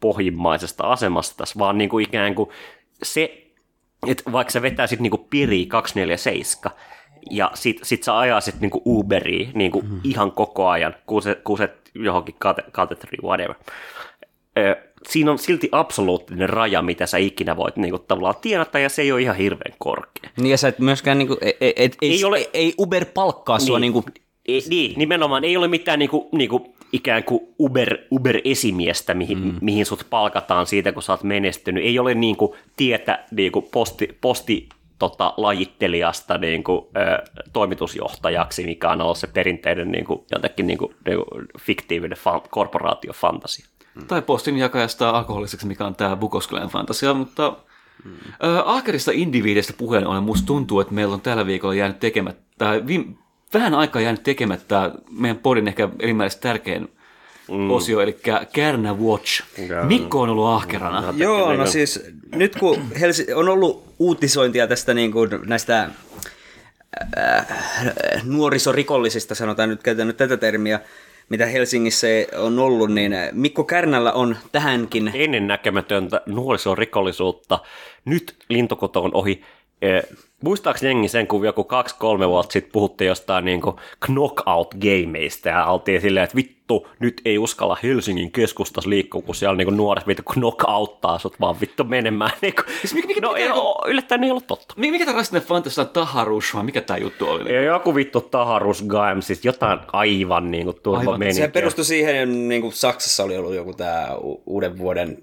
[0.00, 2.50] pohjimmaisesta asemasta, vaan niin kuin ikään kuin
[3.02, 3.46] se,
[4.06, 6.78] että vaikka sä vetäisit niinku piri 247
[7.30, 10.00] ja sit, sit sä ajasit niinku Uberiin niinku mm.
[10.04, 13.54] ihan koko ajan, kuuset, kuuset johonkin kate, katetriin, whatever.
[15.08, 19.12] Siinä on silti absoluuttinen raja, mitä sä ikinä voit niinku tavallaan tienata, ja se ei
[19.12, 20.30] ole ihan hirveän korkea.
[20.36, 23.58] Niin ja sä et myöskään, niinku, et, et, et, ei, Ei ole- ei Uber palkkaa
[23.58, 24.04] sua niinku,
[24.46, 29.54] Ei, niin, nimenomaan ei ole mitään niinku, niinku, ikään kuin Uber, Uber-esimiestä, mihin, mm.
[29.60, 31.84] mihin sut palkataan siitä, kun sä oot menestynyt.
[31.84, 34.68] Ei ole niinku tietä niinku posti, posti
[34.98, 37.22] tota, lajittelijasta niinku, ö,
[37.52, 41.24] toimitusjohtajaksi, mikä on ollut se perinteinen niinku, jotenkin niinku, niinku,
[41.60, 43.66] fiktiivinen fan, korporaatiofantasia.
[44.06, 47.56] Tai postin jakajasta alkoholiseksi, mikä on tämä Bukoskyläinen fantasia, mutta
[48.04, 48.10] mm.
[48.44, 52.86] ö, ahkerista indiviideistä puheen ollen musta tuntuu, että meillä on tällä viikolla jäänyt tekemättä, tai
[52.86, 53.04] viime,
[53.54, 56.88] vähän aikaa jäänyt tekemättä meidän podin ehkä elimääräisesti tärkein
[57.50, 57.70] mm.
[57.70, 58.16] osio, eli
[58.52, 59.42] Kärnä Watch.
[59.86, 61.14] Mikko on ollut ahkerana.
[61.16, 65.90] Joo, no siis nyt kun Helsi- on ollut uutisointia tästä niin kuin näistä
[67.18, 67.46] äh,
[68.24, 70.80] nuorisorikollisista, sanotaan nyt, käytän nyt tätä termiä,
[71.28, 72.06] mitä Helsingissä
[72.36, 77.58] on ollut, niin Mikko Kärnällä on tähänkin ennennäkemätöntä nuorisorikollisuutta.
[78.04, 79.42] Nyt lintukoto on ohi.
[79.82, 80.02] Eh,
[80.44, 83.60] Muistaaks jengi sen, kun joku kaksi-kolme vuotta sitten puhuttiin jostain niin
[84.06, 89.76] knockout-gameista ja oltiin silleen, että vittu, nyt ei uskalla Helsingin keskustassa liikkua, kun siellä niin
[89.76, 92.30] nuoret vittu knockouttaa sut vaan vittu menemään.
[92.42, 94.74] Niin kuin, Siis mikä- mikä- no mikä- ei, o- yllättäen ei ollut totta.
[94.76, 97.54] Mi- Mikä tämä rasistinen fantasia on Taharush, vai mikä tämä juttu oli?
[97.54, 101.34] Ja joku vittu Taharus Gaem, siis jotain aivan niin kuin turva Aivan.
[101.34, 104.08] Se perustui siihen, niin kuin Saksassa oli ollut joku tämä
[104.46, 105.18] uuden vuoden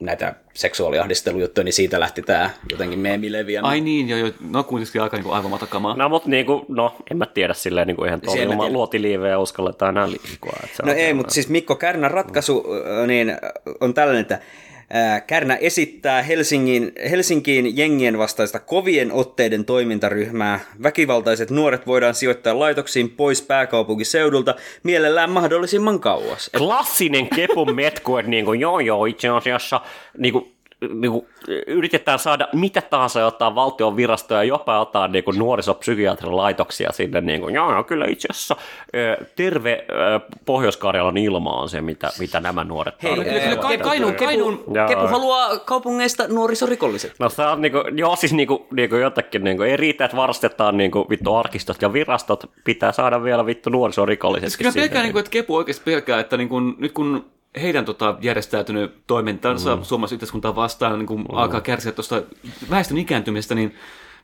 [0.00, 3.70] näitä seksuaaliahdistelujuttuja, niin siitä lähti tämä jotenkin meemi leviämään.
[3.70, 4.30] Ai niin, joo, joo.
[4.50, 5.96] no kuitenkin aika niin aivan matakamaa.
[5.96, 8.72] No, mutta niinku, no, en mä tiedä silleen niinku ihan Siis tuolla tiedä.
[8.72, 10.52] luotiliivejä ja uskalletaan enää liikkua.
[10.64, 12.66] että No ei, mutta siis Mikko Kärnän ratkaisu
[13.06, 13.36] niin,
[13.80, 14.38] on tällainen, että
[15.26, 20.60] Kärnä esittää Helsingin, Helsinkiin jengien vastaista kovien otteiden toimintaryhmää.
[20.82, 26.50] Väkivaltaiset nuoret voidaan sijoittaa laitoksiin pois pääkaupunkiseudulta mielellään mahdollisimman kauas.
[26.58, 29.80] klassinen kepun metku, että niinku, joo joo, itse asiassa
[30.18, 30.55] niinku,
[30.94, 31.26] niinku,
[31.66, 37.20] yritetään saada mitä tahansa jotain valtion virastoja, jopa jotain niinku, nuorisopsykiatrin laitoksia sinne.
[37.20, 38.56] Niinku, joo, joo, kyllä itse asiassa
[39.36, 39.84] terve
[40.44, 44.88] Pohjois-Karjalan ilma on se, mitä, mitä nämä nuoret Hei, kyllä Kai- Kainuun- Kainuun- Joo.
[44.88, 47.14] Kepu haluaa kaupungeista nuorisorikolliset.
[47.18, 51.06] No se on niinku, joo siis niinku, niinku jotakin, niinku, ei riitä, että varastetaan niinku,
[51.10, 54.58] vittu arkistot ja virastot, pitää saada vielä vittu nuorisorikolliset.
[54.58, 57.24] Kyllä pelkää, niin kuin, että Kepu oikeasti pelkää, että niin kuin, nyt kun
[57.62, 59.82] heidän tota, järjestäytynyt toimintansa mm.
[59.82, 61.26] suomalaisen yhteiskuntaa vastaan niin kun mm.
[61.32, 62.22] alkaa kärsiä tuosta
[62.70, 63.74] väestön ikääntymisestä, niin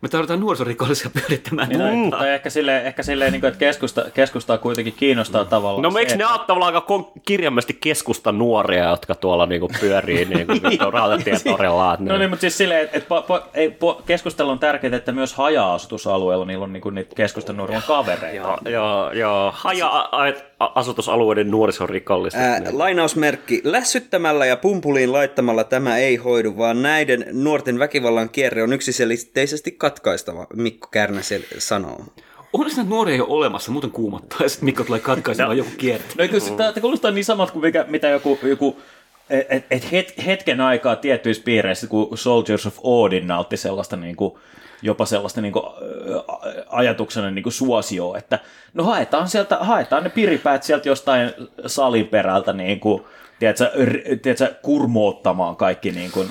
[0.00, 1.68] me tarvitaan nuorisorikollisia pyörittämään.
[1.68, 2.10] Niin, Mm.
[2.10, 5.90] tai, tai ehkä silleen, ehkä silleen niin kuin, että keskusta, keskustaa kuitenkin kiinnostaa tavallaan No
[5.90, 6.86] se, eikö ne että- ole tavallaan aika
[7.24, 10.52] kirjaimellisesti keskusta nuoria, jotka tuolla niinku pyörii niinku
[10.90, 11.94] rautatietorilla.
[11.94, 14.96] että No ne- niin, mutta siis silleen, että, po, po, ei, po, keskustelu on tärkeää,
[14.96, 18.36] että myös haja-asutusalueilla niillä on niinku niitä keskustan nuorilla kavereita.
[18.48, 19.54] Joo, joo, joo.
[20.62, 22.40] Haja-asutusalueiden nuorisorikolliset.
[22.40, 22.78] Ää, niin.
[22.78, 23.60] lainausmerkki.
[23.64, 30.46] Lässyttämällä ja pumpuliin laittamalla tämä ei hoidu, vaan näiden nuorten väkivallan kierre on yksiselitteisesti katkaistava,
[30.54, 32.04] Mikko Kärnä sel- sanoo.
[32.52, 36.06] Onneksi näitä nuoria ei ole olemassa, muuten kuumottaa, ja sitten Mikko tulee katkaisemaan joku kierto.
[36.18, 38.76] No eikö sitä, tämä kuulostaa niin samat kuin mikä, mitä joku, joku
[39.30, 44.34] et, et het, hetken aikaa tiettyissä piireissä, kun Soldiers of Odin nautti sellaista niin kuin,
[44.82, 45.64] jopa sellaista niin kuin,
[46.68, 48.38] ajatuksena niin kuin suosioa, että
[48.74, 51.32] no haetaan, sieltä, haetaan ne piripäät sieltä jostain
[51.66, 53.04] salin perältä niin kuin,
[53.38, 56.28] tiedätkö, r, tiedätkö, kurmoottamaan kaikki niin kuin,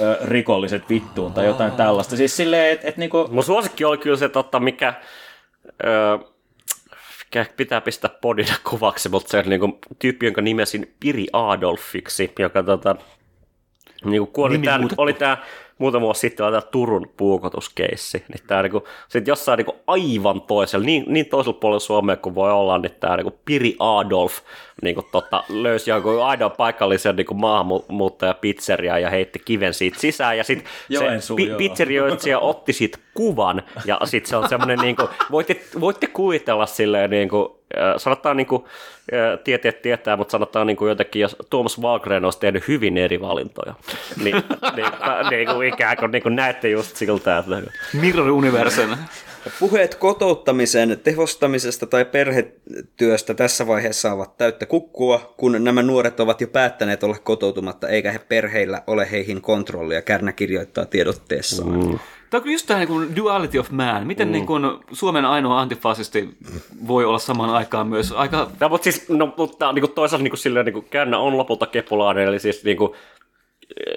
[0.00, 2.16] ö, rikolliset vittuun tai jotain tällaista.
[2.16, 4.94] Siis silleen, että et, niin kuin, Mun suosikki oli kyllä se, totta, mikä,
[5.84, 6.18] öö,
[7.24, 12.62] mikä pitää pistää podina kuvaksi, mutta se on niinku tyyppi, jonka nimesin Piri Adolfiksi, joka
[12.62, 12.96] tota,
[14.04, 15.02] niinku, kun oli Nimi muutettu.
[15.02, 15.44] oli tää
[15.78, 20.86] muutama vuosi sitten oli tää Turun puukotuskeissi, niin tää niinku, sit jossain niinku aivan toisella,
[20.86, 24.38] niin, niin toisella puolella Suomea kuin voi olla, niin tää niinku Piri Adolf
[24.82, 30.44] niinku, tota, löysi jonkun aidon paikallisen niinku maahanmuuttaja pizzeria ja heitti kiven siitä sisään, ja
[30.44, 31.58] sit Joensuu, se pi- joo.
[31.58, 37.10] pizzerioitsija otti siitä kuvan, ja sitten se on semmoinen, niin kuin, voitte, voitte kuvitella silleen,
[37.10, 37.48] niin kuin,
[37.96, 38.64] sanotaan niin kuin,
[39.44, 43.74] tieteet tietää, mutta sanotaan niin kuin jotenkin, jos Thomas Wahlgren olisi tehnyt hyvin eri valintoja,
[44.22, 44.36] niin,
[44.76, 44.86] niin,
[45.30, 47.62] niin kuin ikään kuin, niin kuin näette just siltä, että
[47.92, 48.98] Mirror Universena.
[49.60, 56.46] Puheet kotouttamisen tehostamisesta tai perhetyöstä tässä vaiheessa ovat täyttä kukkua, kun nämä nuoret ovat jo
[56.46, 61.70] päättäneet olla kotoutumatta, eikä he perheillä ole heihin kontrollia, Kärnä kirjoittaa tiedotteessaan.
[61.70, 61.98] Mm.
[62.30, 64.06] Tämä on kyllä just tämä niin duality of man.
[64.06, 64.32] Miten mm.
[64.32, 64.62] niin kuin
[64.92, 66.28] Suomen ainoa antifasisti
[66.88, 68.50] voi olla samaan aikaan myös aika...
[68.60, 71.38] No, mutta siis, no, mutta niin kuin toisaalta niin kuin silleen, niin kuin käännä on
[71.38, 72.92] lopulta kepulainen, eli siis niin kuin,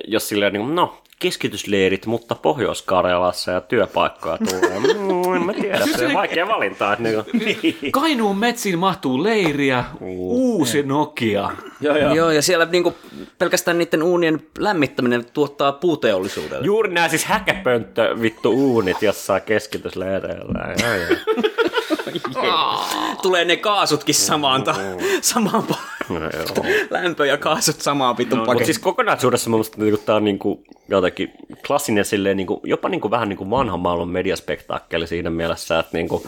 [0.07, 4.79] jos silleen, niin kuin, no, keskitysleirit, mutta Pohjois-Karjalassa ja työpaikkoja tulee.
[4.79, 6.93] Mm, en mä tiedä, se on vaikea valinta.
[6.93, 11.49] Että niin Kainuun metsiin mahtuu leiriä, uusi Nokia.
[11.81, 12.13] Joo, joo.
[12.13, 12.93] Joo, ja siellä niinku
[13.39, 16.65] pelkästään niiden uunien lämmittäminen tuottaa puuteollisuudelle.
[16.65, 20.75] juuri nämä siis häkäpönttö vittu uunit jossain keskitysleireillä.
[20.83, 22.81] Joo, joo.
[23.21, 24.75] Tulee ne kaasutkin samaan, ta-
[25.21, 26.65] samaan pa- No, joo.
[26.89, 30.63] lämpö ja kaasut samaan vitun no, Mutta siis kokonaisuudessa mun mielestä niinku, tämä on niinku,
[31.05, 31.31] jotenkin
[31.67, 36.27] klassinen, silleen, niinku, jopa niinku, vähän niinku vanhan maailman mediaspektaakkeli siinä mielessä, että niinku,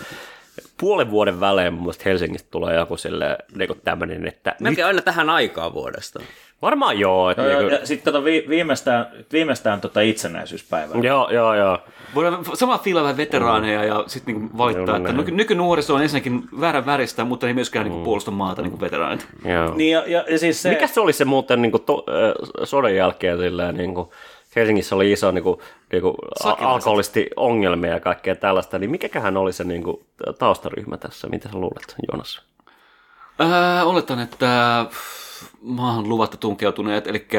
[0.77, 5.01] puolen vuoden välein mun mielestä Helsingistä tulee joku silleen, niinku tämmöinen, että nyt, Melkein aina
[5.01, 6.19] tähän aikaan vuodesta.
[6.61, 7.29] varmaan joo.
[7.29, 10.97] Että, Joo, joo, niinku, ja sitten tota vi, viimeistään, viimeistään tota itsenäisyyspäivää.
[11.01, 11.77] joo, joo, joo.
[12.15, 16.43] Voidaan sama fiilaa vähän veteraaneja ja sitten niinku valittaa, Joo, että nyky- nykynuoriso on ensinnäkin
[16.59, 19.27] väärän väristä, mutta ei myöskään niinku puolusta maata niin kuin veteraanit.
[19.45, 19.75] joo.
[19.75, 22.65] Niin, ja, ja, ja siis se, Mikä se oli se muuten niin kuin, to, äh,
[22.67, 24.09] sodan jälkeen silleen, niin kuin,
[24.57, 25.59] Helsingissä oli iso niin kuin,
[25.91, 30.05] niin kuin, alkoholisti ongelmia ja kaikkea tällaista, niin mikäköhän oli se niin kuin,
[30.39, 31.27] taustaryhmä tässä?
[31.27, 32.41] Mitä sä luulet, Joonas?
[33.39, 34.85] Ää, oletan, että
[35.61, 37.27] maahan luvatta tunkeutuneet, eli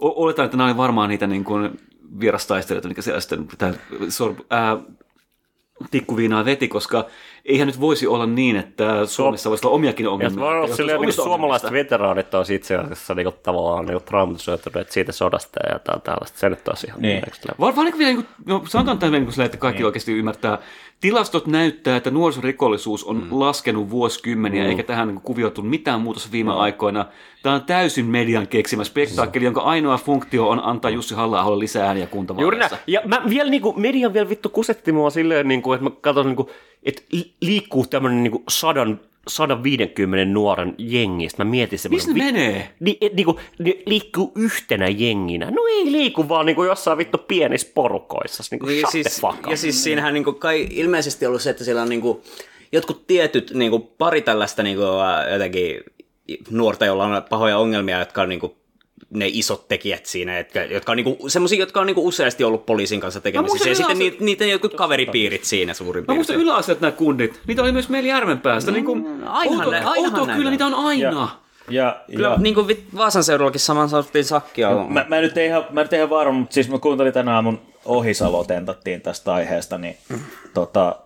[0.00, 1.80] oletan, että nämä oli varmaan niitä niin kuin
[2.20, 3.74] vierastaistelijoita, mikä siellä sitten tää
[4.08, 4.76] sor, ää,
[5.90, 7.06] tikkuviinaa veti, koska
[7.44, 10.40] eihän nyt voisi olla niin, että Suomessa voisi olla omiakin ongelmia.
[10.40, 14.90] voi olla jotka silleen, niin suomalaiset veteraanit on itse asiassa niin kuin, tavallaan niin traumatisoituneet
[14.90, 16.38] siitä sodasta ja jotain tällaista.
[16.38, 17.22] Se nyt on ihan Niin.
[17.60, 19.86] Vaan, vaan niin vielä, niin kuin, no, sanotaan tämän niin kuin, että kaikki niin.
[19.86, 20.58] oikeasti ymmärtää.
[21.02, 23.26] Tilastot näyttää, että nuorisorikollisuus on mm.
[23.30, 24.68] laskenut vuosikymmeniä, mm.
[24.68, 26.58] eikä tähän niin kuvioitu mitään muutosta viime no.
[26.58, 27.06] aikoina.
[27.42, 32.02] Tämä on täysin median keksimä spektaakkeli, jonka ainoa funktio on antaa Jussi halla lisää ääniä
[32.02, 32.10] Juuri näin.
[32.10, 32.78] kuntavaaleissa.
[32.86, 36.50] Ja mä vielä niinku, median vielä vittu kusetti mua silleen, niinku, että mä katson, niinku,
[36.82, 41.44] että li- liikkuu tämmönen niinku sadan 150 nuoren jengistä.
[41.44, 42.08] Mä mietin semmoinen.
[42.08, 42.74] Missä ne menee?
[42.80, 45.50] Ni, et, niinku, ne liikkuu yhtenä jenginä.
[45.50, 48.42] No ei liiku vaan niinku jossain vittu pienissä porukoissa.
[48.50, 51.88] Niinku, Niin, shut siis, ja siis siinähän niinku kai ilmeisesti ollut se, että siellä on
[51.88, 52.22] niinku
[52.72, 55.80] jotkut tietyt niinku pari tällaista niinku, ää, jotenkin
[56.50, 58.56] nuorta, joilla on pahoja ongelmia, jotka on niinku
[59.14, 63.00] ne isot tekijät siinä, jotka, jotka on niinku, semmosia, jotka on niinku useasti ollut poliisin
[63.00, 63.68] kanssa tekemisissä.
[63.68, 66.48] Ja sitten niitä, niitä jotkut kaveripiirit siinä suurin Mä muistan piirtein.
[66.48, 67.40] yläasteet nämä kundit.
[67.46, 68.70] Niitä oli myös meillä Järvenpäästä.
[68.70, 71.10] Mm, niin kuin, ainahan outo, ne- ainahan näitä kyllä niitä on aina.
[71.10, 71.28] Ja,
[71.70, 74.70] ja, Kyllä, ja niin kuin Vaasan seudullakin saman saatiin sakkia.
[74.88, 77.60] mä, mä, nyt ei ihan, mä nyt ihan varma, mutta siis mä kuuntelin tänä aamun
[77.84, 79.96] Ohisalo tentattiin tästä aiheesta, niin
[80.54, 80.96] tota,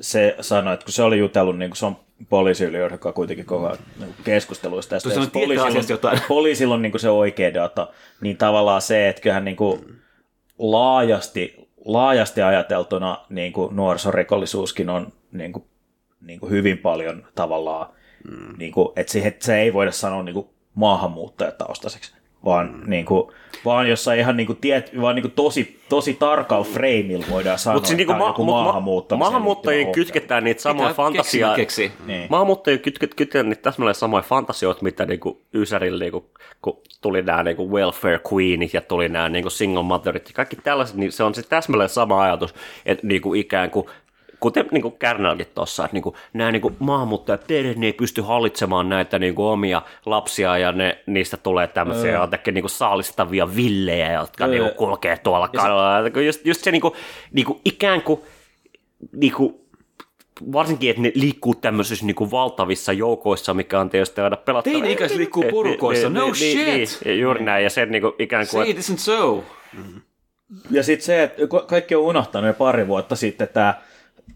[0.00, 1.96] se sanoi, että kun se oli jutellut, niin kun se on
[2.28, 5.08] poliisiylijohtaja, joka kuitenkin koko ajan niin keskusteluista tästä.
[5.08, 6.20] Tietää poliisilla, jotain.
[6.28, 7.88] poliisilla on niin se oikea data,
[8.20, 9.98] niin tavallaan se, että kyllähän niin kuin
[10.58, 15.64] laajasti, laajasti ajateltuna niin kuin nuorisorikollisuuskin on niin kuin,
[16.20, 17.86] niin kuin hyvin paljon tavallaan,
[18.30, 18.58] mm.
[18.58, 22.90] niin kuin, että siihen, että se ei voida sanoa niin kuin maahanmuuttajataustaiseksi, vaan, mm.
[22.90, 23.32] niin kuin,
[23.64, 27.74] vaan jossain ihan niin kuin tiet, vaan niin kuin tosi, tosi tarkalla freimillä voidaan sanoa,
[27.74, 31.56] Mutta siis niinku että ma- joku mut ma- maahanmuuttajien kytketään niitä samoja fantasioita.
[31.56, 31.90] keksiä.
[32.06, 32.26] Niin.
[32.30, 36.30] Maahanmuuttajien kytket, kytketään niitä täsmälleen samoja fantasioita, mitä niinku Ysärillä, niinku,
[36.62, 40.96] kun tuli nämä niinku welfare queenit ja tuli nämä niinku single motherit ja kaikki tällaiset,
[40.96, 42.54] niin se on se täsmälleen sama ajatus,
[42.86, 43.86] että niinku ikään kuin
[44.40, 47.44] kuten niin kuin Kärnälkin tuossa, että niin kuin, nämä niin kuin maahanmuuttajat
[47.76, 52.22] ne ei pysty hallitsemaan näitä niin kuin omia lapsia ja ne, niistä tulee tämmöisiä Joo.
[52.22, 55.98] jotenkin niin kuin saalistavia villejä, jotka Joo, niin kuin kulkee tuolla kadulla.
[56.14, 56.94] Ja Just, just se niin kuin,
[57.32, 58.20] niin kuin ikään kuin,
[59.12, 59.54] niin kuin
[60.52, 64.72] varsinkin, että ne liikkuu tämmöisissä niin kuin valtavissa joukoissa, mikä on tietysti aina pelattava.
[64.72, 66.08] Teini-ikäiset liikkuu Niin, porukoissa.
[66.08, 67.04] niin, No niin, shit!
[67.04, 69.44] Niin, juuri näin, ja se niin kuin ikään kuin, Say it isn't so.
[70.70, 73.74] Ja sitten se, että ka- kaikki on unohtanut jo pari vuotta sitten tämä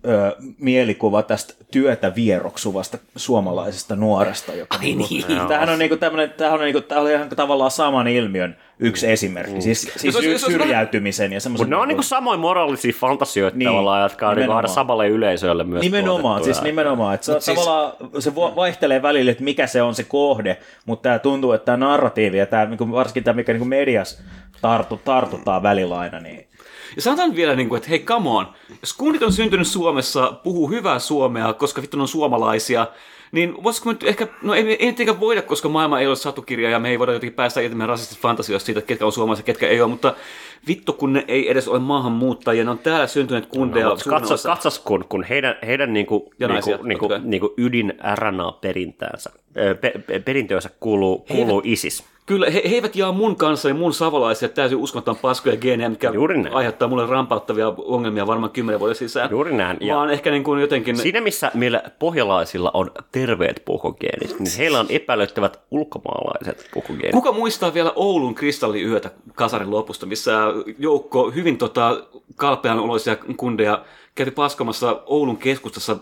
[0.09, 4.55] ö, mielikuva tästä työtä vieroksuvasta suomalaisesta nuoresta.
[4.55, 5.05] Joka niinku,
[5.49, 9.61] tämähän on, niinku tämmönen, tämähän on, niinku, tämähän on ihan tavallaan saman ilmiön yksi esimerkki.
[9.63, 11.67] Siis, siis jos- sy- jos- jos- syrjäytymisen ja semmoisen...
[11.67, 14.69] mutta ne on niin kuin samoin moraalisia fantasioita Niin, tavallaan, jotka on niin kuin aina
[14.69, 17.15] samalle yleisölle myös Nimenomaan, siis nimenomaan.
[17.15, 21.19] Että se, siis- tavallaan, se vaihtelee välillä, että mikä se on se kohde, mutta tämä
[21.19, 24.23] tuntuu, että tämä narratiivi ja tämä, niinku, varsinkin tämä, mikä niinku medias
[24.63, 26.47] tartu, tartutaan välillä aina, niin
[26.97, 28.47] Ja sanotaan vielä, niin kuin, että hei, come on.
[28.81, 32.87] Jos kunnit on syntynyt Suomessa, puhuu hyvää suomea, koska vittu ne on suomalaisia,
[33.33, 36.79] niin voisiko nyt ehkä, no ei, ei tietenkään voida, koska maailma ei ole satukirja ja
[36.79, 39.69] me ei voida jotenkin päästä irti meidän rasistisesta fantasioista siitä, että ketkä on suomalaisia, ketkä
[39.69, 40.15] ei ole, mutta
[40.69, 43.87] vittu kun ne ei edes ole maahanmuuttajia, ne on täällä syntyneet kundeja.
[43.87, 44.49] No, osa.
[44.49, 49.93] katsas, kun, kun heidän, heidän niinku, Ja niinku, naisia, niinku, niinku ydin RNA-perintäänsä, ö, pe,
[50.07, 52.12] pe, perintöönsä kuuluu, kuuluu ISIS.
[52.27, 56.11] Kyllä, he, he eivät jaa mun kanssa ja mun savolaisia täysin uskomattoman paskoja geenejä, mikä
[56.15, 56.55] Juuri näin.
[56.55, 59.31] aiheuttaa mulle rampauttavia ongelmia varmaan kymmenen vuoden sisään.
[59.31, 60.97] Juuri näin, ja- Vaan ehkä niin kuin jotenkin...
[60.97, 67.13] Siinä missä meillä pohjalaisilla on terveet puhogeenit, niin heillä on epäilyttävät ulkomaalaiset puhogeenit.
[67.13, 70.33] Kuka muistaa vielä Oulun kristalliyötä kasarin lopusta, missä
[70.79, 72.03] joukko hyvin tota,
[72.37, 75.97] kalpean oloisia kundeja kävi paskomassa Oulun keskustassa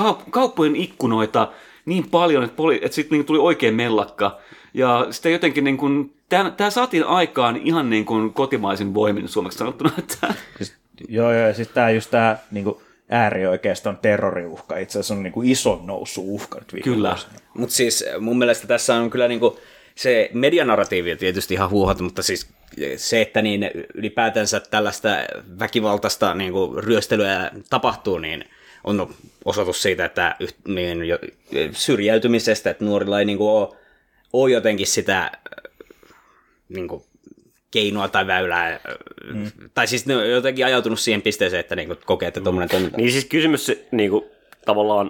[0.00, 1.48] kaup- kauppojen ikkunoita
[1.86, 4.38] niin paljon, että, poli- että sitten niin tuli oikein mellakka.
[4.74, 6.14] Ja sitten jotenkin niin kuin,
[6.56, 9.90] tämä saatiin aikaan ihan niin kuin kotimaisin voimin suomeksi sanottuna.
[9.98, 10.74] Että, Siis,
[11.08, 15.86] joo, joo, ja siis tämä just tämä niinku, äärioikeiston terroriuhka itse asiassa on niinku ison
[15.86, 17.16] nousu uhka nyt viime Kyllä.
[17.54, 19.58] Mutta siis mun mielestä tässä on kyllä niinku
[19.94, 22.48] se medianarratiivi on tietysti ihan huuhat, mutta siis
[22.96, 25.08] se, että niin ylipäätänsä tällaista
[25.58, 28.44] väkivaltaista niinku ryöstelyä tapahtuu, niin
[28.84, 29.14] on
[29.44, 31.18] osoitus siitä, että yht- niin, jo-
[31.72, 33.76] syrjäytymisestä, että nuorilla ei niinku ole,
[34.34, 35.30] ole jotenkin sitä äh,
[36.68, 37.06] niinku,
[37.70, 38.80] keinoa tai väylää,
[39.34, 39.50] mm.
[39.74, 43.12] tai siis ne on jotenkin ajautunut siihen pisteeseen, että niinku kokee, että tuommoinen toiminta Niin
[43.12, 44.24] siis kysymys se, niin kuin,
[44.66, 45.06] tavallaan...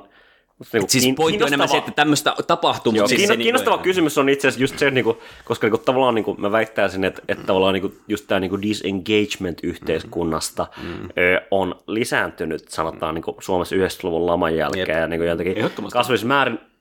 [0.72, 3.76] Niin Et siis pointti on enemmän se, että tämmöistä tapahtuu, Joo, siis kiinno, se kiinnostava
[3.76, 6.40] niinku, kysymys on itse asiassa just se, niin kuin, koska niin kuin, tavallaan niin kuin,
[6.40, 11.08] mä väittäisin, että, että tavallaan niin kuin, just tämä niin kuin disengagement yhteiskunnasta mm.
[11.18, 14.98] ö, on lisääntynyt, sanotaan niin kuin, Suomessa 90-luvun laman jälkeen Jep.
[14.98, 15.98] ja niin kuin, jotenkin Ehdottomasti.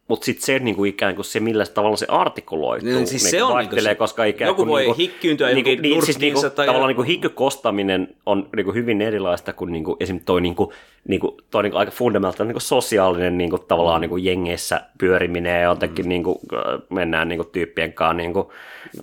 [0.07, 3.31] Mutta sitten se niin kuin, ikään kuin se, millä tavalla se artikuloituu, Niin, siis niin
[3.31, 4.69] se on vaihtelee, niinku koska ikään joku kuin...
[4.69, 7.07] voi niin kuin, hikkyyntyä niin kuin, johonkin niin, siis niin kuin, tai- tavallaan niin kuin
[7.07, 10.19] hikkykostaminen on niin kuin hyvin erilaista kuin, niin kuin esim.
[10.25, 10.69] toi, niin kuin,
[11.07, 14.23] niin kuin, toi niin kuin aika fundamentaalinen niin kuin sosiaalinen niin kuin, tavallaan niin kuin
[14.23, 18.47] jengeissä pyöriminen ja jotenkin niin kuin, äh, mennään niin kuin, tyyppien kanssa niin kuin,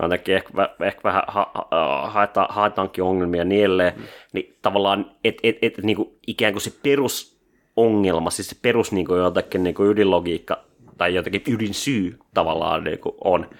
[0.03, 0.51] jotenkin ehkä,
[0.87, 3.93] ehkä vähän ha, ha, haeta, haetaankin ongelmia niin edelleen,
[4.33, 9.07] niin tavallaan et, et, et, niin kuin, ikään kuin se perusongelma, siis se perus niin
[9.07, 10.70] kuin, jotenkin niin kuin ydinlogiikka
[11.01, 13.51] tai jotenkin ydinsyy tavallaan niin kuin, on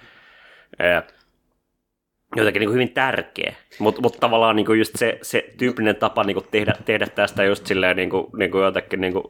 [2.35, 6.23] jotenkin niin kuin hyvin tärkeä, mutta mut tavallaan niin kuin just se, se tyypillinen tapa
[6.23, 9.23] niin kuin tehdä, tehdä tästä just silleen niin kuin, niin kuin jotenkin niin kuin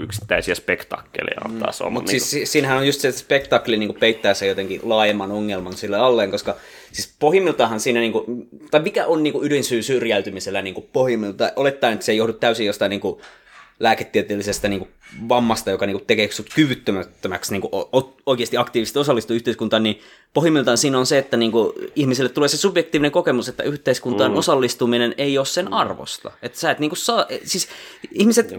[0.00, 1.90] yksittäisiä spektaakkeleja on taas oma.
[1.90, 5.32] Mutta niin siis si- siinähän on just se, että spektakli niin peittää se jotenkin laajemman
[5.32, 6.56] ongelman sille alleen, koska
[6.92, 11.50] siis pohjimmiltahan siinä, niin kuin, tai mikä on niin kuin ydinsyy syrjäytymisellä niin kuin pohjimmiltaan,
[11.56, 13.20] olettaen, että se ei johdu täysin jostain niin kuin
[13.80, 14.90] lääketieteellisestä niin kuin
[15.28, 20.00] vammasta, joka niin kuin tekee sut kyvyttömäksi niin kuin o- oikeasti aktiivisesti osallistua yhteiskuntaan, niin
[20.34, 24.36] pohjimmiltaan siinä on se, että niin kuin ihmiselle tulee se subjektiivinen kokemus, että yhteiskuntaan mm.
[24.36, 26.32] osallistuminen ei ole sen arvosta.
[26.42, 27.68] Että sä et niin kuin saa, siis
[28.12, 28.52] ihmiset...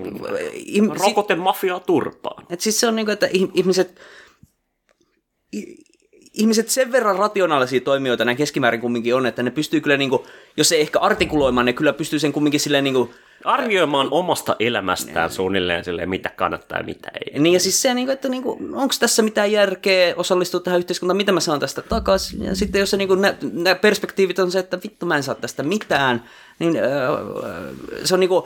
[0.53, 2.45] Ihm, kuin, rokote mafiaa turpaan.
[2.49, 3.99] et siis se on niin kuin, että ih- ihmiset,
[6.33, 10.21] ihmiset sen verran rationaalisia toimijoita nämä keskimäärin kumminkin on, että ne pystyy kyllä, niin kuin,
[10.57, 13.09] jos ei ehkä artikuloimaan, ne kyllä pystyy sen kumminkin silleen niin kuin,
[13.45, 17.39] Arvioimaan omasta elämästään suunnilleen silleen, mitä kannattaa ja mitä ei.
[17.39, 21.17] niin ja siis se, niin että niin kuin, onko tässä mitään järkeä osallistua tähän yhteiskuntaan,
[21.17, 22.43] mitä mä saan tästä takaisin.
[22.43, 25.35] Ja sitten jos se, niin kuin, nämä, perspektiivit on se, että vittu mä en saa
[25.35, 26.23] tästä mitään,
[26.59, 26.77] niin
[28.03, 28.43] se on niin kuin,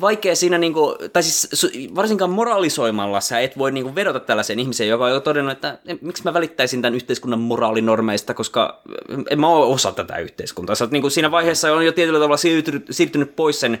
[0.00, 4.58] vaikea siinä, niin kuin, tai siis varsinkaan moralisoimalla sä et voi niin kuin, vedota tällaiseen
[4.58, 8.82] ihmiseen, joka on jo todennut, että "En- miksi mä välittäisin tämän yhteiskunnan moraalinormeista, koska
[9.30, 10.74] en mä ole osa tätä yhteiskuntaa.
[10.74, 13.80] Sä oot, niin kuin, siinä vaiheessa on jo tietyllä tavalla siirtynyt, siirtynyt pois sen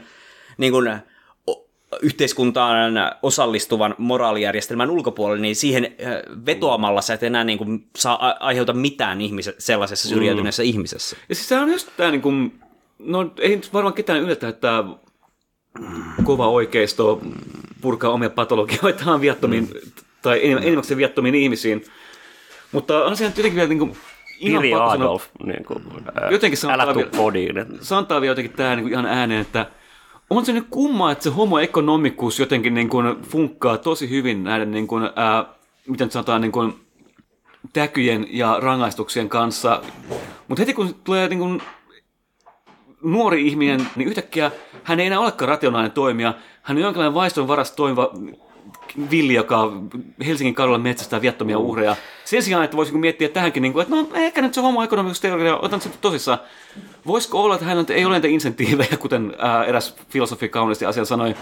[0.60, 1.00] niin kuin,
[2.02, 2.92] yhteiskuntaan
[3.22, 6.12] osallistuvan moraalijärjestelmän ulkopuolelle, niin siihen äh,
[6.46, 10.68] vetoamalla sä et enää niin kuin, saa aiheuta mitään ihmisen, sellaisessa syrjäytyneessä mm.
[10.68, 11.16] ihmisessä.
[11.28, 12.60] Ja siis sehän on just tämä niin kuin,
[12.98, 14.84] no ei nyt varmaan ketään yllätä, että
[16.24, 17.20] kova oikeisto
[17.80, 19.90] purkaa omia patologioitaan viattomiin, mm.
[20.22, 21.84] tai enim- enimmäkseen viattomiin ihmisiin.
[22.72, 23.96] Mutta on se jotenkin vielä niin kuin,
[24.38, 25.84] ihan Piri pakko sanoa, Adolf, niin kuin,
[26.14, 29.40] ää, Jotenkin se on älä tuu vielä- sanotaan vielä jotenkin tämä niin kuin ihan ääneen,
[29.40, 29.66] että
[30.30, 34.70] on se nyt kumma, että se homo economicus jotenkin niin kuin funkkaa tosi hyvin näiden,
[34.70, 35.44] niin kuin, ää,
[35.88, 36.74] miten sanotaan, niin kuin,
[37.72, 39.82] täkyjen ja rangaistuksien kanssa.
[40.48, 41.62] Mutta heti kun tulee niin kuin,
[43.02, 44.50] nuori ihminen, niin yhtäkkiä
[44.84, 46.34] hän ei enää olekaan rationaalinen toimija.
[46.62, 48.10] Hän on jonkinlainen vaiston varassa toimiva
[49.10, 49.72] villi, joka
[50.26, 51.96] Helsingin kadulla metsästää viattomia uhreja.
[52.24, 54.80] Sen sijaan, että voisi miettiä tähänkin, niin kuin, että no ehkä nyt se homo
[55.20, 56.38] teoria, otan sen tosissaan.
[57.06, 61.34] Voisiko olla, että hänellä ei ole niitä insentiivejä, kuten ää, eräs filosofi kauniisti asian sanoi,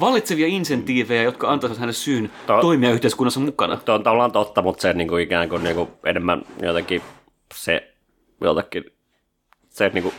[0.00, 3.76] vallitsevia insentiivejä, jotka antaisivat hänelle syyn To- toimia yhteiskunnassa mukana.
[3.76, 7.02] Tuo on tavallaan totta, mutta se niin kuin ikään kuin, niin kuin enemmän jotenkin
[7.54, 7.92] se
[8.40, 8.84] jotenkin
[9.68, 10.14] se niin kuin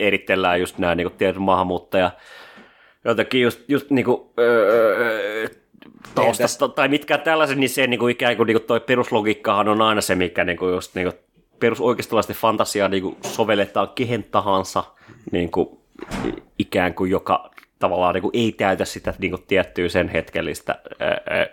[0.00, 2.10] eritellään just nämä niin kuin tietyt maahanmuuttaja
[3.04, 5.48] jotenkin just, just niin kuin, öö,
[6.14, 9.82] taustasta tai mitkään tällaiset, niin se niin kuin ikään kuin, niin kuin toi peruslogiikkahan on
[9.82, 11.20] aina se, mikä niin kuin just niin kuin
[11.60, 14.84] perusoikeistolaisten fantasiaa niin kuin sovelletaan kehen tahansa
[15.32, 15.78] niin kuin,
[16.58, 21.20] ikään kuin joka tavallaan niin kuin ei täytä sitä niin kuin tiettyä sen hetkellistä ää,
[21.30, 21.46] ää,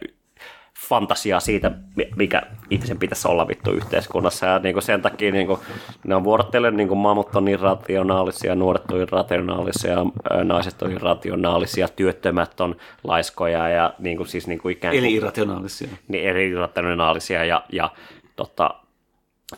[0.89, 4.45] fantasiaa siitä, mi- mikä ihmisen pitäisi olla vittu yhteiskunnassa.
[4.45, 5.59] Ja niin kuin sen takia niin kuin,
[6.03, 9.97] ne on vuorotellen niin kuin mammut on irrationaalisia, nuoret on irrationaalisia,
[10.29, 15.03] ää, naiset on irrationaalisia, työttömät on laiskoja ja niin kuin, siis niin kuin ikään kuin
[15.05, 15.87] Eli irrationaalisia.
[16.07, 17.91] niin eri irrationaalisia ja, ja
[18.35, 18.75] tota,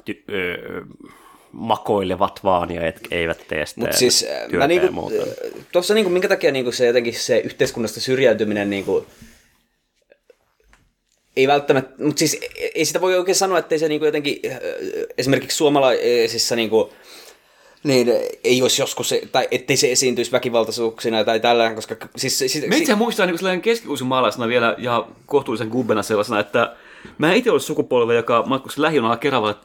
[0.05, 0.81] ty, ö,
[1.51, 5.15] makoilevat vaan ja et, eivät tee sitä Mutta siis äh, työtä mä ja niinku, muuta.
[5.71, 9.05] tuossa niinku, minkä takia niinku se jotenkin se yhteiskunnasta syrjäytyminen niinku,
[11.39, 12.39] ei välttämättä, mutta siis
[12.75, 14.39] ei sitä voi oikein sanoa, että se niinku jotenkin
[15.17, 16.93] esimerkiksi suomalaisissa niinku,
[17.83, 18.11] niin
[18.43, 22.77] ei olisi joskus, se, tai ettei se esiintyisi väkivaltaisuuksina tai tällä, koska siis, siis, Me
[22.77, 26.75] itse muistaa niin sellainen keskiuusimaalaisena vielä ja kohtuullisen gubbena sellaisena, että
[27.17, 29.55] mä itse ollut sukupolve, joka matkusti lähijunalla Keravalle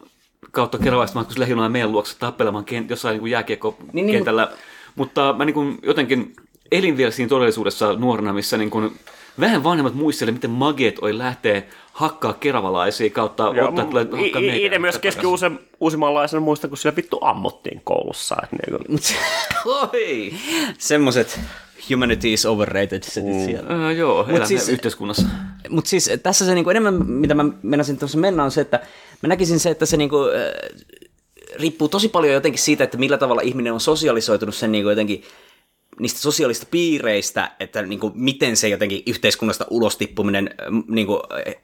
[0.51, 4.43] kautta Keravasta matkusti lähijunalla meidän luokse tappelemaan kent, jossain niin jääkiekkokentällä.
[4.43, 4.59] Niin, niin,
[4.95, 6.37] mutta mä niin kuin jotenkin
[6.73, 8.93] elin vielä siinä todellisuudessa nuorena, missä niin kuin
[9.41, 11.63] vähän vanhemmat muistelee, miten mageet oli lähteä
[11.93, 14.67] hakkaa keravalaisia kautta Joo, ottaa, tulee i- hakkaa i- meitä.
[14.67, 15.23] Itse myös keski
[15.81, 18.37] uusimaalaisena muistan, kun siellä vittu ammuttiin koulussa.
[18.43, 19.01] Että niin kuin,
[19.93, 20.33] Oi!
[20.79, 21.41] semmoiset
[21.91, 23.45] humanity is overrated setit mm.
[23.45, 23.87] siellä.
[23.89, 25.27] Äh, joo, elämme siis- siis, yhteiskunnassa.
[25.69, 28.81] Mutta siis tässä se niinku enemmän, mitä mä menasin tuossa mennä, on se, että
[29.23, 30.85] mä näkisin se, että se niinku, äh,
[31.61, 35.23] riippuu tosi paljon jotenkin siitä, että millä tavalla ihminen on sosialisoitunut sen niinku jotenkin
[36.01, 41.55] niistä sosiaalista piireistä, että niinku, miten se jotenkin yhteiskunnasta ulos tippuminen äh, niinku, äh,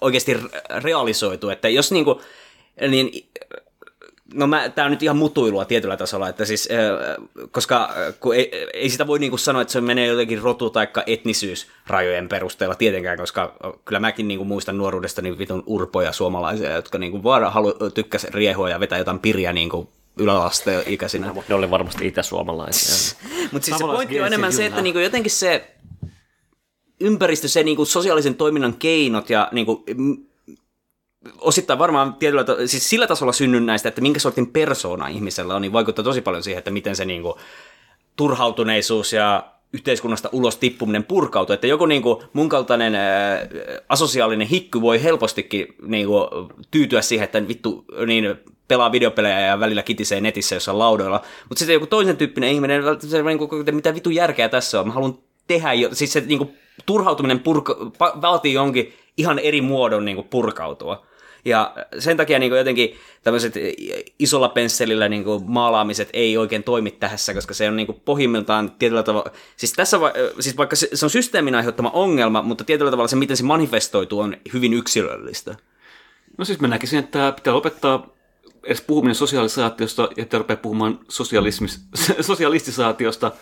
[0.00, 0.36] oikeasti
[0.82, 1.50] realisoituu.
[1.50, 2.20] Että jos niinku,
[2.88, 3.28] niin
[4.34, 8.34] No mä, tää on nyt ihan mutuilua tietyllä tasolla, että siis, äh, koska äh, kun
[8.34, 13.18] ei, ei sitä voi niinku sanoa, että se menee jotenkin rotu- tai etnisyysrajojen perusteella tietenkään,
[13.18, 18.24] koska kyllä mäkin niinku muistan nuoruudesta niin vitun urpoja suomalaisia, jotka niinku vaan halu, tykkäs
[18.24, 21.32] riehua ja vetää jotain piriä niinku yläasteen ikäisinä.
[21.32, 23.18] mutta ne oli varmasti itäsuomalaisia.
[23.52, 25.74] Mutta siis se pointti on enemmän se, että niinku jotenkin se
[27.00, 29.84] ympäristö, se niinku sosiaalisen toiminnan keinot ja niinku,
[31.38, 36.04] osittain varmaan tietyllä, siis sillä tasolla synnynnäistä, että minkä sortin persoona ihmisellä on, niin vaikuttaa
[36.04, 37.38] tosi paljon siihen, että miten se niinku
[38.16, 41.54] turhautuneisuus ja yhteiskunnasta ulos tippuminen purkautuu.
[41.54, 43.46] Että joku niinku mun kaltainen ää,
[43.88, 46.28] asosiaalinen hikky voi helpostikin niinku
[46.70, 48.36] tyytyä siihen, että vittu niin
[48.68, 51.22] pelaa videopelejä ja välillä kitisee netissä jossain laudoilla.
[51.48, 54.92] Mutta sitten joku toisen tyyppinen ihminen, se niinku, että mitä vittu järkeä tässä on, mä
[54.92, 56.52] haluan tehdä jo, siis se niinku,
[56.86, 61.06] turhautuminen purka, vaatii jonkin ihan eri muodon niinku, purkautua.
[61.44, 63.54] Ja sen takia niin jotenkin tämmöiset
[64.18, 69.30] isolla pensselillä niin maalaamiset ei oikein toimi tässä, koska se on niin pohjimmiltaan tietyllä tavalla,
[69.56, 73.16] siis tässä va- siis vaikka se, se on systeemin aiheuttama ongelma, mutta tietyllä tavalla se,
[73.16, 75.56] miten se manifestoituu, on hyvin yksilöllistä.
[76.38, 78.11] No siis mä näkisin, että pitää lopettaa
[78.64, 81.80] edes puhuminen sosialisaatiosta ja että rupeaa puhumaan sosialismis,
[82.20, 83.32] sosialistisaatiosta.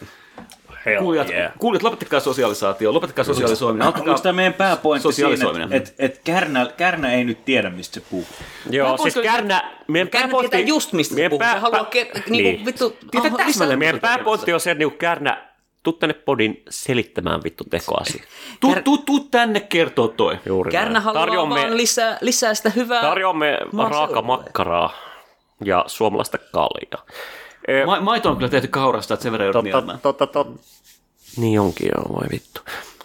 [0.86, 1.52] Hell Kuulijat, yeah.
[1.58, 3.88] kuulijat, lopettakaa sosialisaatio, lopettakaa sosialisoiminen.
[3.88, 8.00] Onko tämä meidän pääpointti siinä, että et, et Kärnä, Kärnä ei nyt tiedä, mistä se
[8.10, 8.26] puhuu?
[8.70, 10.56] Joo, siis Kärnä, meidän Kärnä pääpointti...
[10.56, 11.38] tietää just mistä se puhuu.
[11.42, 15.48] Se pää- haluaa ke- niinku, vittu- Tietää täsmälleen, Meidän pääpointti on se, että niinku Kärnä,
[15.82, 18.22] tuu tänne podin selittämään vittu tekoasia.
[18.60, 20.38] Tuu, tuu, tuu tänne kertoo toi.
[20.46, 21.02] Juuri Kärnä näin.
[21.04, 23.58] haluaa Tarjoamme- vaan lisää, lisää sitä hyvää Tarjoamme
[23.90, 24.92] raaka makkaraa
[25.64, 27.06] ja suomalaista kaljaa.
[27.68, 30.00] Ö, Ma- maito on kyllä tehty kaurasta, että sen verran joudut Totta, nielmään.
[30.00, 30.52] totta, totta.
[31.36, 32.60] Niin onkin joo, voi vittu.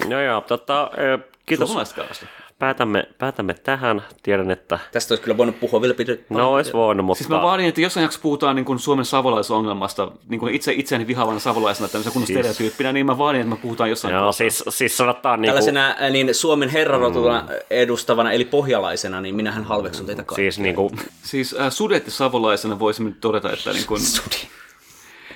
[0.08, 1.68] No joo, tota, ö, kiitos.
[1.70, 2.26] Suomalaista kaurasta.
[2.60, 4.02] Päätämme, päätämme tähän.
[4.24, 6.16] Tiedän, että Tästä olisi kyllä voinut puhua vielä pidä.
[6.30, 7.18] no olisi voinut, mutta...
[7.18, 11.08] Siis mä vaadin, että jossain jaksossa puhutaan niin kuin Suomen savolaisongelmasta, niin kuin itse itseäni
[11.08, 14.32] vihaavana savolaisena, tämmöisen kunnon Siis- stereotyyppinä, niin mä vaadin, että me puhutaan jossain Joo, kohtaa.
[14.32, 20.06] siis, siis sanotaan niin kuin, Tällaisena niin Suomen herrarotuna edustavana, eli pohjalaisena, niin minähän halveksun
[20.06, 20.36] teitä kaikkia.
[20.44, 20.90] siis niin kuin,
[21.24, 24.02] Siis äh, sudet ja savolaisena voisimme todeta, että, niin kuin,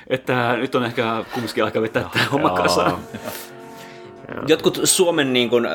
[0.07, 2.97] että nyt on ehkä kumminkin aika vetää tämä homma kasaan.
[4.47, 5.67] Jotkut Suomen niin kuin,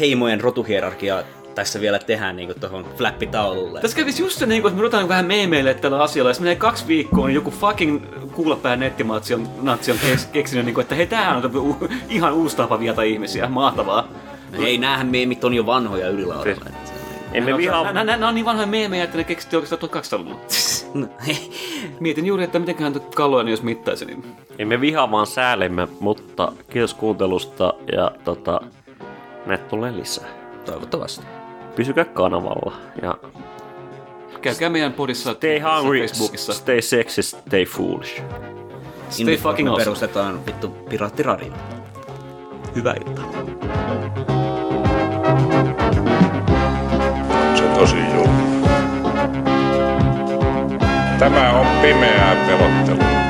[0.00, 1.22] heimojen rotuhierarkia
[1.54, 3.80] tässä vielä tehdään niin tuohon flappitaululle.
[3.80, 6.40] Tässä kävisi just se, niin kuin, että me ruvetaan vähän meemeille tällä asialla, ja se
[6.40, 10.82] menee kaksi viikkoa, niin joku fucking kuulapää nettimatsi on, natsi on keks, keksinyt, niin kuin,
[10.82, 14.08] että hei, tämähän on u- ihan uusi tapa viata ihmisiä, mahtavaa.
[14.58, 16.64] Ei, näähän meemit on jo vanhoja ylilaudalla.
[17.34, 20.40] Emme vihaa, Nämä, nämä on niin vanhoja meemejä, että ne keksittiin oikeastaan 1200-luvulla.
[20.94, 21.06] No,
[22.00, 24.04] Mietin juuri, että mitenköhän kalloja jos mittaisi.
[24.04, 24.24] Niin.
[24.58, 28.60] emme vihaa vaan säälemme, mutta kiitos kuuntelusta ja tota,
[29.46, 30.28] näitä tulee lisää.
[30.64, 31.26] Toivottavasti.
[31.76, 32.72] Pysykää kanavalla
[33.02, 33.14] ja
[34.42, 36.52] Käykää meidän podissa stay hungry, Facebookissa.
[36.54, 38.22] stay sexy, stay foolish.
[39.10, 39.84] Stay fucking awesome.
[39.84, 41.52] Perustetaan vittu piraattiradio.
[42.74, 43.24] Hyvää iltaa.
[47.84, 48.68] Tosi julma.
[51.18, 53.23] Tämä on pimeää pelottelua.